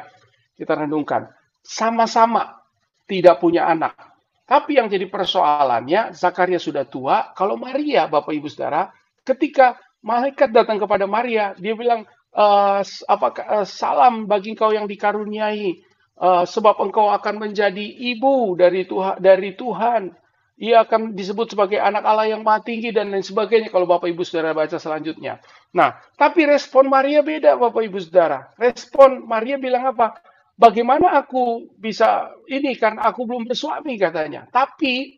Kita 0.58 0.74
renungkan, 0.74 1.30
sama-sama 1.62 2.66
tidak 3.06 3.38
punya 3.38 3.70
anak. 3.70 3.94
Tapi 4.50 4.82
yang 4.82 4.90
jadi 4.90 5.06
persoalannya, 5.06 6.18
Zakaria 6.18 6.58
sudah 6.58 6.90
tua, 6.90 7.30
kalau 7.38 7.62
Maria 7.62 8.10
Bapak 8.10 8.34
Ibu 8.34 8.50
Saudara 8.50 8.90
ketika 9.24 9.78
malaikat 10.02 10.50
datang 10.50 10.82
kepada 10.82 11.06
Maria, 11.06 11.54
dia 11.58 11.78
bilang, 11.78 12.06
uh, 12.36 12.82
apakah 13.08 13.64
uh, 13.64 13.68
salam 13.68 14.26
bagi 14.26 14.56
engkau 14.56 14.72
yang 14.72 14.88
dikaruniai 14.88 15.84
uh, 16.20 16.44
sebab 16.48 16.80
engkau 16.80 17.12
akan 17.12 17.50
menjadi 17.50 17.84
ibu 17.84 18.56
dari 18.56 18.88
Tuhan 18.88 19.16
dari 19.20 19.52
Tuhan 19.56 20.12
ia 20.62 20.86
akan 20.86 21.18
disebut 21.18 21.58
sebagai 21.58 21.82
anak 21.82 22.06
Allah 22.06 22.38
yang 22.38 22.46
maha 22.46 22.62
tinggi 22.62 22.94
dan 22.94 23.10
lain 23.10 23.26
sebagainya 23.26 23.74
kalau 23.74 23.90
Bapak 23.90 24.14
Ibu 24.14 24.22
Saudara 24.22 24.54
baca 24.54 24.78
selanjutnya. 24.78 25.42
Nah, 25.74 25.98
tapi 26.14 26.46
respon 26.46 26.86
Maria 26.86 27.26
beda 27.26 27.58
Bapak 27.58 27.82
Ibu 27.82 27.98
Saudara. 27.98 28.54
Respon 28.62 29.26
Maria 29.26 29.58
bilang 29.58 29.90
apa? 29.90 30.22
Bagaimana 30.54 31.18
aku 31.18 31.66
bisa 31.82 32.30
ini 32.46 32.78
kan 32.78 33.02
aku 33.02 33.26
belum 33.26 33.50
bersuami 33.50 33.98
katanya. 33.98 34.46
Tapi 34.54 35.18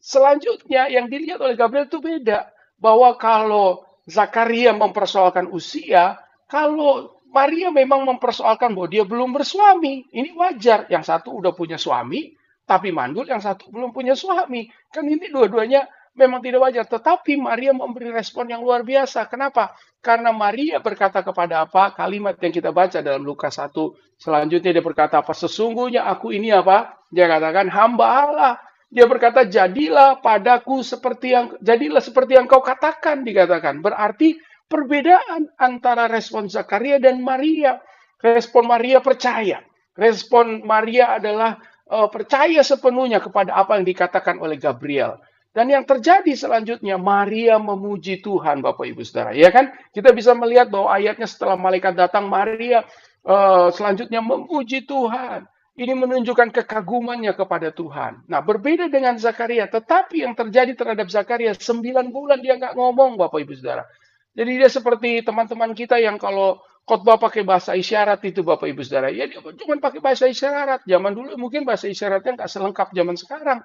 selanjutnya 0.00 0.88
yang 0.88 1.12
dilihat 1.12 1.44
oleh 1.44 1.52
Gabriel 1.52 1.84
itu 1.84 2.00
beda. 2.00 2.48
Bahwa 2.78 3.14
kalau 3.18 3.84
Zakaria 4.08 4.72
mempersoalkan 4.72 5.50
usia, 5.52 6.16
kalau 6.48 7.18
Maria 7.28 7.68
memang 7.68 8.08
mempersoalkan 8.08 8.72
bahwa 8.72 8.88
dia 8.88 9.04
belum 9.04 9.36
bersuami. 9.36 10.08
Ini 10.08 10.32
wajar. 10.32 10.88
Yang 10.88 11.12
satu 11.12 11.36
udah 11.36 11.52
punya 11.52 11.76
suami, 11.76 12.32
tapi 12.64 12.88
mandul 12.88 13.28
yang 13.28 13.40
satu 13.40 13.68
belum 13.68 13.92
punya 13.92 14.16
suami. 14.16 14.68
Kan 14.88 15.04
ini 15.04 15.28
dua-duanya 15.28 15.84
memang 16.16 16.40
tidak 16.40 16.64
wajar. 16.64 16.84
Tetapi 16.88 17.36
Maria 17.36 17.76
memberi 17.76 18.08
respon 18.10 18.48
yang 18.48 18.64
luar 18.64 18.80
biasa. 18.82 19.28
Kenapa? 19.28 19.76
Karena 20.00 20.32
Maria 20.32 20.80
berkata 20.80 21.20
kepada 21.20 21.68
apa? 21.68 21.92
Kalimat 21.92 22.40
yang 22.40 22.50
kita 22.50 22.72
baca 22.72 23.04
dalam 23.04 23.22
Lukas 23.22 23.60
1. 23.60 23.70
Selanjutnya 24.16 24.72
dia 24.72 24.82
berkata 24.82 25.20
apa? 25.20 25.36
Sesungguhnya 25.36 26.08
aku 26.08 26.32
ini 26.32 26.48
apa? 26.48 26.96
Dia 27.12 27.28
katakan 27.28 27.68
hamba 27.68 28.06
Allah. 28.08 28.54
Dia 28.88 29.04
berkata 29.04 29.44
jadilah 29.44 30.16
padaku 30.24 30.80
seperti 30.80 31.36
yang 31.36 31.52
jadilah 31.60 32.00
seperti 32.00 32.40
yang 32.40 32.48
kau 32.48 32.64
katakan 32.64 33.20
dikatakan. 33.20 33.84
Berarti 33.84 34.40
perbedaan 34.64 35.52
antara 35.60 36.08
respon 36.08 36.48
Zakaria 36.48 36.96
dan 36.96 37.20
Maria. 37.20 37.76
Respon 38.18 38.64
Maria 38.64 39.04
percaya. 39.04 39.60
Respon 39.92 40.64
Maria 40.64 41.20
adalah 41.20 41.60
uh, 41.90 42.08
percaya 42.08 42.64
sepenuhnya 42.64 43.20
kepada 43.20 43.56
apa 43.60 43.76
yang 43.76 43.84
dikatakan 43.84 44.40
oleh 44.40 44.56
Gabriel. 44.56 45.20
Dan 45.52 45.74
yang 45.74 45.82
terjadi 45.82 46.38
selanjutnya, 46.38 47.00
Maria 47.00 47.58
memuji 47.58 48.22
Tuhan, 48.22 48.62
Bapak 48.62 48.84
Ibu 48.94 49.02
Saudara. 49.02 49.34
Ya 49.34 49.50
kan? 49.50 49.72
Kita 49.90 50.14
bisa 50.14 50.36
melihat 50.36 50.70
bahwa 50.70 50.92
ayatnya 50.94 51.26
setelah 51.26 51.58
malaikat 51.58 51.98
datang, 51.98 52.30
Maria 52.30 52.84
uh, 53.26 53.68
selanjutnya 53.74 54.22
memuji 54.22 54.86
Tuhan. 54.86 55.48
Ini 55.78 55.94
menunjukkan 55.94 56.50
kekagumannya 56.50 57.38
kepada 57.38 57.70
Tuhan. 57.70 58.26
Nah, 58.26 58.42
berbeda 58.42 58.90
dengan 58.90 59.14
Zakaria. 59.14 59.70
Tetapi 59.70 60.26
yang 60.26 60.34
terjadi 60.34 60.74
terhadap 60.74 61.06
Zakaria, 61.06 61.54
sembilan 61.54 62.10
bulan 62.10 62.42
dia 62.42 62.58
nggak 62.58 62.74
ngomong, 62.74 63.14
Bapak 63.14 63.38
Ibu 63.46 63.54
Saudara. 63.54 63.86
Jadi 64.34 64.58
dia 64.58 64.66
seperti 64.66 65.22
teman-teman 65.22 65.70
kita 65.78 66.02
yang 66.02 66.18
kalau 66.18 66.58
khotbah 66.82 67.14
pakai 67.22 67.46
bahasa 67.46 67.78
isyarat 67.78 68.18
itu 68.26 68.42
Bapak 68.42 68.66
Ibu 68.66 68.82
Saudara. 68.82 69.14
Ya 69.14 69.30
dia 69.30 69.38
cuma 69.38 69.78
pakai 69.78 70.02
bahasa 70.02 70.26
isyarat. 70.26 70.82
Zaman 70.82 71.14
dulu 71.14 71.38
mungkin 71.38 71.62
bahasa 71.62 71.86
isyaratnya 71.86 72.42
nggak 72.42 72.50
selengkap 72.50 72.90
zaman 72.90 73.14
sekarang. 73.14 73.62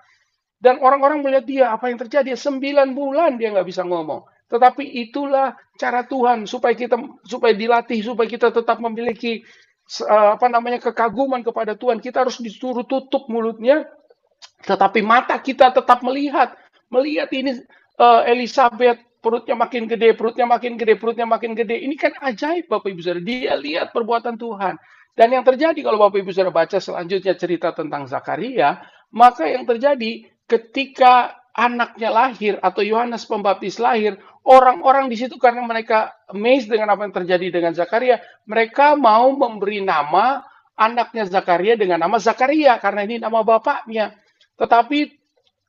Dan 0.62 0.86
orang-orang 0.86 1.26
melihat 1.26 1.45
dia, 1.49 1.65
apa 1.73 1.89
yang 1.89 1.97
terjadi? 1.97 2.38
Sembilan 2.38 2.93
bulan 2.93 3.41
dia 3.41 3.49
nggak 3.49 3.65
bisa 3.65 3.82
ngomong. 3.82 4.30
Tetapi 4.54 4.86
itulah 5.02 5.58
cara 5.82 6.06
Tuhan 6.06 6.45
supaya 6.45 6.78
kita 6.78 6.93
supaya 7.26 7.58
dilatih, 7.58 8.06
supaya 8.06 8.30
kita 8.30 8.54
tetap 8.54 8.78
memiliki 8.78 9.41
apa 10.10 10.48
namanya 10.50 10.80
kekaguman 10.80 11.43
kepada 11.43 11.76
Tuhan. 11.78 12.00
Kita 12.00 12.24
harus 12.26 12.39
disuruh 12.39 12.88
tutup 12.88 13.28
mulutnya, 13.28 13.86
tetapi 14.63 15.04
mata 15.04 15.38
kita 15.38 15.72
tetap 15.72 16.02
melihat. 16.02 16.56
Melihat 16.93 17.30
ini 17.34 17.58
uh, 17.98 18.22
Elizabeth 18.30 19.02
perutnya 19.24 19.56
makin 19.58 19.88
gede, 19.89 20.13
perutnya 20.13 20.46
makin 20.46 20.78
gede, 20.78 20.93
perutnya 21.00 21.26
makin 21.26 21.52
gede. 21.58 21.80
Ini 21.84 21.96
kan 21.98 22.13
ajaib 22.22 22.69
Bapak 22.69 22.91
Ibu 22.91 23.02
Saudara. 23.02 23.24
Dia 23.24 23.54
lihat 23.58 23.96
perbuatan 23.96 24.36
Tuhan. 24.38 24.78
Dan 25.13 25.28
yang 25.30 25.46
terjadi 25.46 25.80
kalau 25.82 25.98
Bapak 25.98 26.22
Ibu 26.22 26.32
Saudara 26.34 26.54
baca 26.54 26.78
selanjutnya 26.78 27.34
cerita 27.38 27.74
tentang 27.74 28.06
Zakaria, 28.06 28.82
maka 29.13 29.46
yang 29.46 29.63
terjadi 29.65 30.26
ketika 30.46 31.43
anaknya 31.54 32.10
lahir 32.10 32.58
atau 32.60 32.82
Yohanes 32.82 33.30
Pembaptis 33.30 33.78
lahir, 33.78 34.18
orang-orang 34.42 35.08
di 35.08 35.16
situ 35.16 35.38
karena 35.38 35.62
mereka 35.62 36.12
amazed 36.28 36.68
dengan 36.68 36.98
apa 36.98 37.06
yang 37.06 37.13
terjadi 37.13 37.48
dengan 37.62 37.72
Zakaria, 37.78 38.20
mereka 38.50 38.98
mau 38.98 39.30
memberi 39.38 39.80
nama 39.86 40.42
anaknya 40.74 41.30
Zakaria 41.30 41.78
dengan 41.78 42.02
nama 42.02 42.18
Zakaria 42.18 42.82
karena 42.82 43.06
ini 43.06 43.22
nama 43.22 43.46
bapaknya. 43.46 44.18
Tetapi 44.58 45.00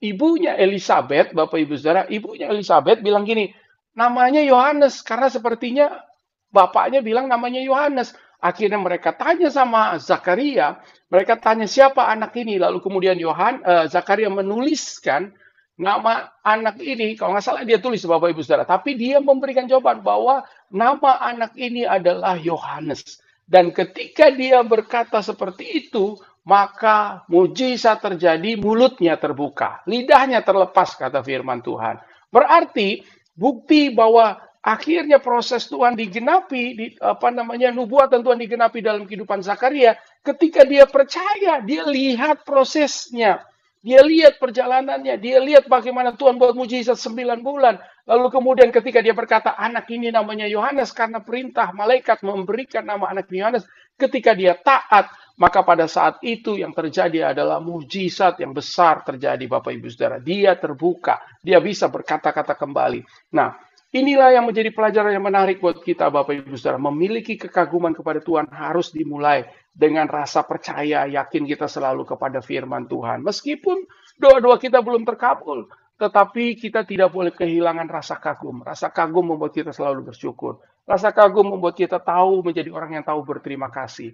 ibunya 0.01 0.57
Elizabeth, 0.57 1.37
Bapak 1.37 1.61
Ibu 1.61 1.77
Saudara, 1.77 2.09
ibunya 2.09 2.49
Elizabeth 2.49 3.05
bilang 3.05 3.29
gini, 3.29 3.53
namanya 3.93 4.41
Yohanes 4.41 5.05
karena 5.05 5.29
sepertinya 5.29 6.01
bapaknya 6.49 7.05
bilang 7.05 7.29
namanya 7.29 7.61
Yohanes. 7.61 8.17
Akhirnya 8.45 8.77
mereka 8.77 9.17
tanya 9.17 9.49
sama 9.49 9.97
Zakaria, 9.97 10.77
mereka 11.09 11.41
tanya 11.41 11.65
siapa 11.65 12.05
anak 12.13 12.37
ini, 12.37 12.61
lalu 12.61 12.77
kemudian 12.85 13.17
Yohan 13.17 13.65
uh, 13.65 13.89
Zakaria 13.89 14.29
menuliskan 14.29 15.33
nama 15.75 16.31
anak 16.47 16.79
ini, 16.79 17.19
kalau 17.19 17.35
nggak 17.35 17.45
salah 17.45 17.63
dia 17.67 17.83
tulis 17.83 18.03
Bapak 18.07 18.31
Ibu 18.31 18.43
Saudara, 18.47 18.67
tapi 18.67 18.95
dia 18.95 19.19
memberikan 19.19 19.67
jawaban 19.67 20.07
bahwa 20.07 20.47
nama 20.71 21.19
anak 21.19 21.55
ini 21.59 21.83
adalah 21.83 22.39
Yohanes. 22.39 23.19
Dan 23.45 23.75
ketika 23.75 24.33
dia 24.33 24.63
berkata 24.65 25.21
seperti 25.21 25.85
itu, 25.85 26.17
maka 26.47 27.25
mujizat 27.29 28.01
terjadi, 28.01 28.57
mulutnya 28.61 29.17
terbuka, 29.17 29.85
lidahnya 29.89 30.41
terlepas, 30.45 30.97
kata 30.97 31.21
firman 31.25 31.61
Tuhan. 31.61 32.01
Berarti 32.33 33.05
bukti 33.37 33.93
bahwa 33.93 34.41
akhirnya 34.65 35.21
proses 35.21 35.69
Tuhan 35.69 35.97
digenapi, 35.97 36.63
di, 36.77 36.87
apa 37.01 37.29
namanya 37.29 37.69
nubuatan 37.73 38.25
Tuhan 38.25 38.41
digenapi 38.41 38.81
dalam 38.81 39.05
kehidupan 39.05 39.45
Zakaria, 39.45 39.97
ketika 40.25 40.65
dia 40.65 40.89
percaya, 40.89 41.61
dia 41.61 41.85
lihat 41.85 42.45
prosesnya, 42.49 43.45
dia 43.85 44.01
lihat 44.01 44.41
perjalanannya, 44.41 45.21
dia 45.21 45.37
lihat 45.45 45.69
bagaimana 45.69 46.17
Tuhan 46.17 46.41
buat 46.41 46.57
mujizat 46.57 46.97
sembilan 46.97 47.45
bulan. 47.45 47.77
Lalu 48.09 48.33
kemudian 48.33 48.73
ketika 48.73 49.05
dia 49.05 49.13
berkata 49.13 49.53
anak 49.61 49.85
ini 49.93 50.09
namanya 50.09 50.49
Yohanes 50.49 50.89
karena 50.97 51.21
perintah 51.21 51.69
malaikat 51.77 52.25
memberikan 52.25 52.81
nama 52.81 53.13
anak 53.13 53.29
Yohanes, 53.29 53.69
ketika 54.01 54.33
dia 54.33 54.57
taat, 54.57 55.13
maka 55.37 55.61
pada 55.61 55.85
saat 55.85 56.17
itu 56.25 56.57
yang 56.57 56.73
terjadi 56.73 57.37
adalah 57.37 57.61
mujizat 57.61 58.41
yang 58.41 58.57
besar 58.57 59.05
terjadi 59.05 59.45
Bapak 59.45 59.77
Ibu 59.77 59.93
Saudara. 59.93 60.17
Dia 60.17 60.57
terbuka, 60.57 61.21
dia 61.45 61.61
bisa 61.61 61.93
berkata-kata 61.93 62.57
kembali. 62.57 63.05
Nah, 63.37 63.53
inilah 63.95 64.35
yang 64.35 64.45
menjadi 64.51 64.75
pelajaran 64.75 65.15
yang 65.15 65.23
menarik 65.23 65.63
buat 65.63 65.79
kita 65.79 66.11
Bapak 66.11 66.43
Ibu 66.43 66.59
Saudara. 66.59 66.83
Memiliki 66.83 67.39
kekaguman 67.39 67.95
kepada 67.95 68.19
Tuhan 68.19 68.51
harus 68.51 68.91
dimulai 68.91 69.47
dengan 69.71 70.11
rasa 70.11 70.43
percaya, 70.43 71.07
yakin 71.07 71.47
kita 71.47 71.71
selalu 71.71 72.03
kepada 72.03 72.43
firman 72.43 72.91
Tuhan. 72.91 73.23
Meskipun 73.23 73.87
doa-doa 74.19 74.59
kita 74.59 74.83
belum 74.83 75.07
terkabul, 75.07 75.71
tetapi 75.95 76.59
kita 76.59 76.83
tidak 76.83 77.15
boleh 77.15 77.31
kehilangan 77.31 77.87
rasa 77.87 78.19
kagum. 78.19 78.67
Rasa 78.67 78.91
kagum 78.91 79.31
membuat 79.31 79.55
kita 79.55 79.71
selalu 79.71 80.11
bersyukur. 80.11 80.59
Rasa 80.83 81.15
kagum 81.15 81.55
membuat 81.55 81.79
kita 81.79 82.03
tahu 82.03 82.43
menjadi 82.43 82.75
orang 82.75 82.99
yang 82.99 83.05
tahu 83.07 83.23
berterima 83.23 83.71
kasih. 83.71 84.11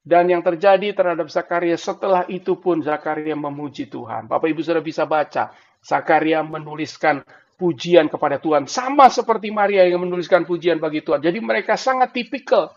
Dan 0.00 0.32
yang 0.32 0.40
terjadi 0.40 0.96
terhadap 0.96 1.28
Zakaria 1.28 1.76
setelah 1.76 2.24
itu 2.24 2.56
pun 2.56 2.80
Zakaria 2.80 3.36
memuji 3.36 3.84
Tuhan. 3.84 4.32
Bapak 4.32 4.48
Ibu 4.48 4.64
sudah 4.64 4.80
bisa 4.80 5.04
baca, 5.04 5.52
Zakaria 5.84 6.40
menuliskan 6.40 7.20
pujian 7.60 8.08
kepada 8.08 8.40
Tuhan. 8.40 8.64
Sama 8.64 9.12
seperti 9.12 9.52
Maria 9.52 9.84
yang 9.84 10.00
menuliskan 10.00 10.48
pujian 10.48 10.80
bagi 10.80 11.04
Tuhan. 11.04 11.20
Jadi 11.20 11.36
mereka 11.44 11.76
sangat 11.76 12.16
tipikal. 12.16 12.72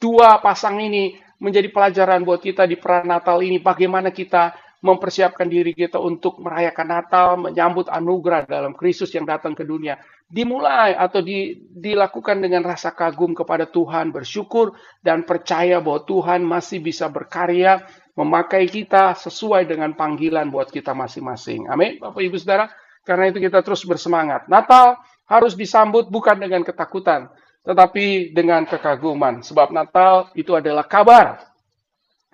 Dua 0.00 0.40
pasang 0.40 0.80
ini 0.80 1.20
menjadi 1.36 1.68
pelajaran 1.68 2.24
buat 2.24 2.40
kita 2.40 2.64
di 2.64 2.80
Natal 3.04 3.44
ini. 3.44 3.60
Bagaimana 3.60 4.08
kita 4.08 4.56
mempersiapkan 4.82 5.46
diri 5.46 5.76
kita 5.76 6.00
untuk 6.00 6.40
merayakan 6.40 6.88
Natal, 6.88 7.28
menyambut 7.38 7.86
anugerah 7.92 8.48
dalam 8.48 8.72
Kristus 8.72 9.12
yang 9.12 9.28
datang 9.28 9.52
ke 9.52 9.62
dunia 9.62 10.00
dimulai 10.32 10.96
atau 10.96 11.20
di, 11.20 11.60
dilakukan 11.68 12.40
dengan 12.40 12.64
rasa 12.64 12.96
kagum 12.96 13.36
kepada 13.36 13.68
Tuhan, 13.68 14.16
bersyukur 14.16 14.72
dan 15.04 15.28
percaya 15.28 15.84
bahwa 15.84 16.08
Tuhan 16.08 16.40
masih 16.40 16.80
bisa 16.80 17.12
berkarya, 17.12 17.84
memakai 18.16 18.64
kita 18.64 19.12
sesuai 19.12 19.68
dengan 19.68 19.92
panggilan 19.92 20.48
buat 20.48 20.72
kita 20.72 20.96
masing-masing. 20.96 21.68
Amin, 21.68 22.00
Bapak 22.00 22.24
Ibu 22.24 22.40
Saudara. 22.40 22.72
Karena 23.02 23.30
itu 23.30 23.42
kita 23.42 23.60
terus 23.66 23.82
bersemangat. 23.82 24.46
Natal 24.46 24.98
harus 25.26 25.58
disambut 25.58 26.06
bukan 26.06 26.38
dengan 26.38 26.62
ketakutan, 26.62 27.30
tetapi 27.66 28.30
dengan 28.34 28.66
kekaguman. 28.66 29.42
Sebab 29.42 29.74
Natal 29.74 30.30
itu 30.38 30.54
adalah 30.54 30.86
kabar 30.86 31.42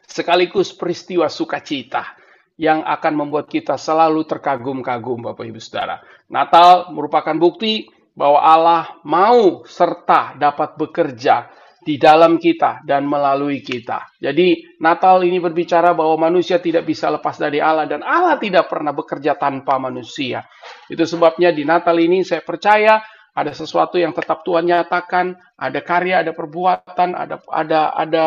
sekaligus 0.08 0.72
peristiwa 0.72 1.28
sukacita 1.28 2.16
yang 2.58 2.82
akan 2.82 3.12
membuat 3.14 3.46
kita 3.46 3.78
selalu 3.78 4.26
terkagum-kagum 4.26 5.30
Bapak 5.30 5.46
Ibu 5.46 5.60
Saudara. 5.62 6.02
Natal 6.26 6.90
merupakan 6.90 7.36
bukti 7.38 7.86
bahwa 8.18 8.42
Allah 8.42 8.82
mau 9.06 9.62
serta 9.62 10.34
dapat 10.34 10.74
bekerja 10.74 11.46
di 11.78 11.94
dalam 11.96 12.36
kita 12.36 12.82
dan 12.82 13.06
melalui 13.06 13.62
kita. 13.62 14.18
Jadi 14.18 14.78
Natal 14.82 15.22
ini 15.22 15.38
berbicara 15.38 15.94
bahwa 15.94 16.28
manusia 16.30 16.58
tidak 16.58 16.84
bisa 16.84 17.08
lepas 17.08 17.38
dari 17.38 17.62
Allah 17.62 17.86
dan 17.86 18.02
Allah 18.02 18.36
tidak 18.36 18.66
pernah 18.66 18.90
bekerja 18.90 19.38
tanpa 19.38 19.78
manusia. 19.78 20.42
Itu 20.90 21.06
sebabnya 21.06 21.54
di 21.54 21.62
Natal 21.62 21.96
ini 22.02 22.26
saya 22.26 22.42
percaya 22.42 22.98
ada 23.38 23.54
sesuatu 23.54 23.94
yang 24.02 24.10
tetap 24.10 24.42
Tuhan 24.42 24.66
nyatakan, 24.66 25.38
ada 25.54 25.80
karya, 25.86 26.26
ada 26.26 26.34
perbuatan, 26.34 27.14
ada 27.14 27.38
ada 27.46 27.80
ada 27.94 28.26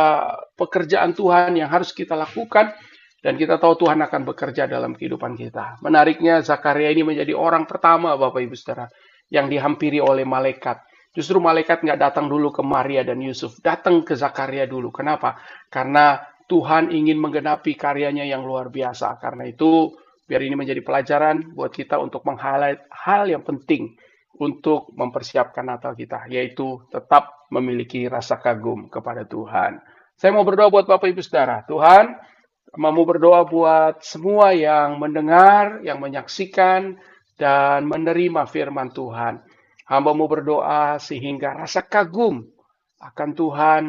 pekerjaan 0.56 1.12
Tuhan 1.12 1.60
yang 1.60 1.68
harus 1.68 1.92
kita 1.92 2.16
lakukan 2.16 2.72
dan 3.20 3.36
kita 3.36 3.60
tahu 3.60 3.76
Tuhan 3.86 4.00
akan 4.02 4.22
bekerja 4.24 4.72
dalam 4.72 4.96
kehidupan 4.96 5.36
kita. 5.36 5.84
Menariknya 5.84 6.40
Zakaria 6.40 6.90
ini 6.96 7.04
menjadi 7.04 7.36
orang 7.36 7.68
pertama 7.68 8.16
Bapak 8.16 8.40
Ibu 8.40 8.56
Saudara 8.56 8.88
yang 9.28 9.52
dihampiri 9.52 10.00
oleh 10.00 10.24
malaikat. 10.24 10.80
Justru 11.12 11.44
malaikat 11.44 11.84
nggak 11.84 12.00
datang 12.00 12.32
dulu 12.32 12.56
ke 12.56 12.64
Maria 12.64 13.04
dan 13.04 13.20
Yusuf, 13.20 13.60
datang 13.60 14.08
ke 14.08 14.16
Zakaria 14.16 14.64
dulu. 14.64 14.96
Kenapa? 14.96 15.36
Karena 15.68 16.24
Tuhan 16.48 16.92
ingin 16.92 17.20
menggenapi 17.20 17.76
karyanya 17.76 18.24
yang 18.24 18.48
luar 18.48 18.72
biasa. 18.72 19.20
Karena 19.20 19.48
itu 19.48 19.92
biar 20.28 20.40
ini 20.44 20.56
menjadi 20.56 20.80
pelajaran 20.80 21.52
buat 21.52 21.76
kita 21.76 22.00
untuk 22.00 22.24
meng-highlight 22.24 22.88
hal 22.92 23.28
yang 23.28 23.44
penting 23.44 23.96
untuk 24.40 24.92
mempersiapkan 24.96 25.68
Natal 25.68 25.94
kita, 25.94 26.32
yaitu 26.32 26.80
tetap 26.88 27.48
memiliki 27.52 28.08
rasa 28.08 28.40
kagum 28.40 28.88
kepada 28.88 29.28
Tuhan. 29.28 29.84
Saya 30.16 30.32
mau 30.32 30.48
berdoa 30.48 30.72
buat 30.72 30.88
Bapak 30.88 31.12
Ibu 31.12 31.20
Saudara. 31.20 31.68
Tuhan, 31.68 32.16
mau 32.80 33.04
berdoa 33.04 33.44
buat 33.44 34.00
semua 34.00 34.56
yang 34.56 34.96
mendengar, 34.96 35.84
yang 35.84 36.00
menyaksikan, 36.00 36.96
dan 37.36 37.90
menerima 37.90 38.48
firman 38.48 38.94
Tuhan. 38.94 39.44
Hamba 39.92 40.16
mau 40.16 40.32
berdoa 40.32 40.96
sehingga 41.04 41.52
rasa 41.52 41.84
kagum 41.84 42.48
akan 43.04 43.30
Tuhan, 43.36 43.84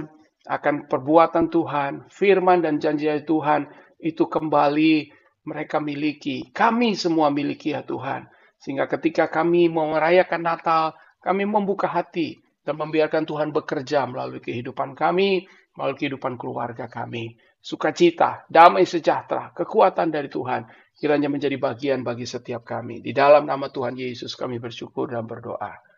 akan 0.50 0.90
perbuatan 0.90 1.46
Tuhan, 1.46 2.10
firman 2.10 2.58
dan 2.58 2.82
janji 2.82 3.06
Tuhan 3.22 3.70
itu 4.02 4.26
kembali 4.26 5.14
mereka 5.46 5.78
miliki. 5.78 6.50
Kami 6.50 6.98
semua 6.98 7.30
miliki 7.30 7.70
ya 7.70 7.86
Tuhan. 7.86 8.26
Sehingga 8.58 8.90
ketika 8.90 9.30
kami 9.30 9.70
mau 9.70 9.94
merayakan 9.94 10.42
Natal, 10.42 10.98
kami 11.22 11.46
membuka 11.46 11.86
hati 11.86 12.42
dan 12.66 12.82
membiarkan 12.82 13.22
Tuhan 13.22 13.54
bekerja 13.54 14.02
melalui 14.10 14.42
kehidupan 14.42 14.98
kami, 14.98 15.46
melalui 15.78 15.94
kehidupan 16.02 16.34
keluarga 16.34 16.90
kami. 16.90 17.38
Sukacita, 17.62 18.42
damai 18.50 18.90
sejahtera, 18.90 19.54
kekuatan 19.54 20.10
dari 20.10 20.26
Tuhan 20.26 20.66
kiranya 20.98 21.30
menjadi 21.30 21.54
bagian 21.62 22.02
bagi 22.02 22.26
setiap 22.26 22.66
kami. 22.66 22.98
Di 22.98 23.14
dalam 23.14 23.46
nama 23.46 23.70
Tuhan 23.70 23.94
Yesus 23.94 24.34
kami 24.34 24.58
bersyukur 24.58 25.14
dan 25.14 25.30
berdoa. 25.30 25.91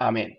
Amin. 0.00 0.36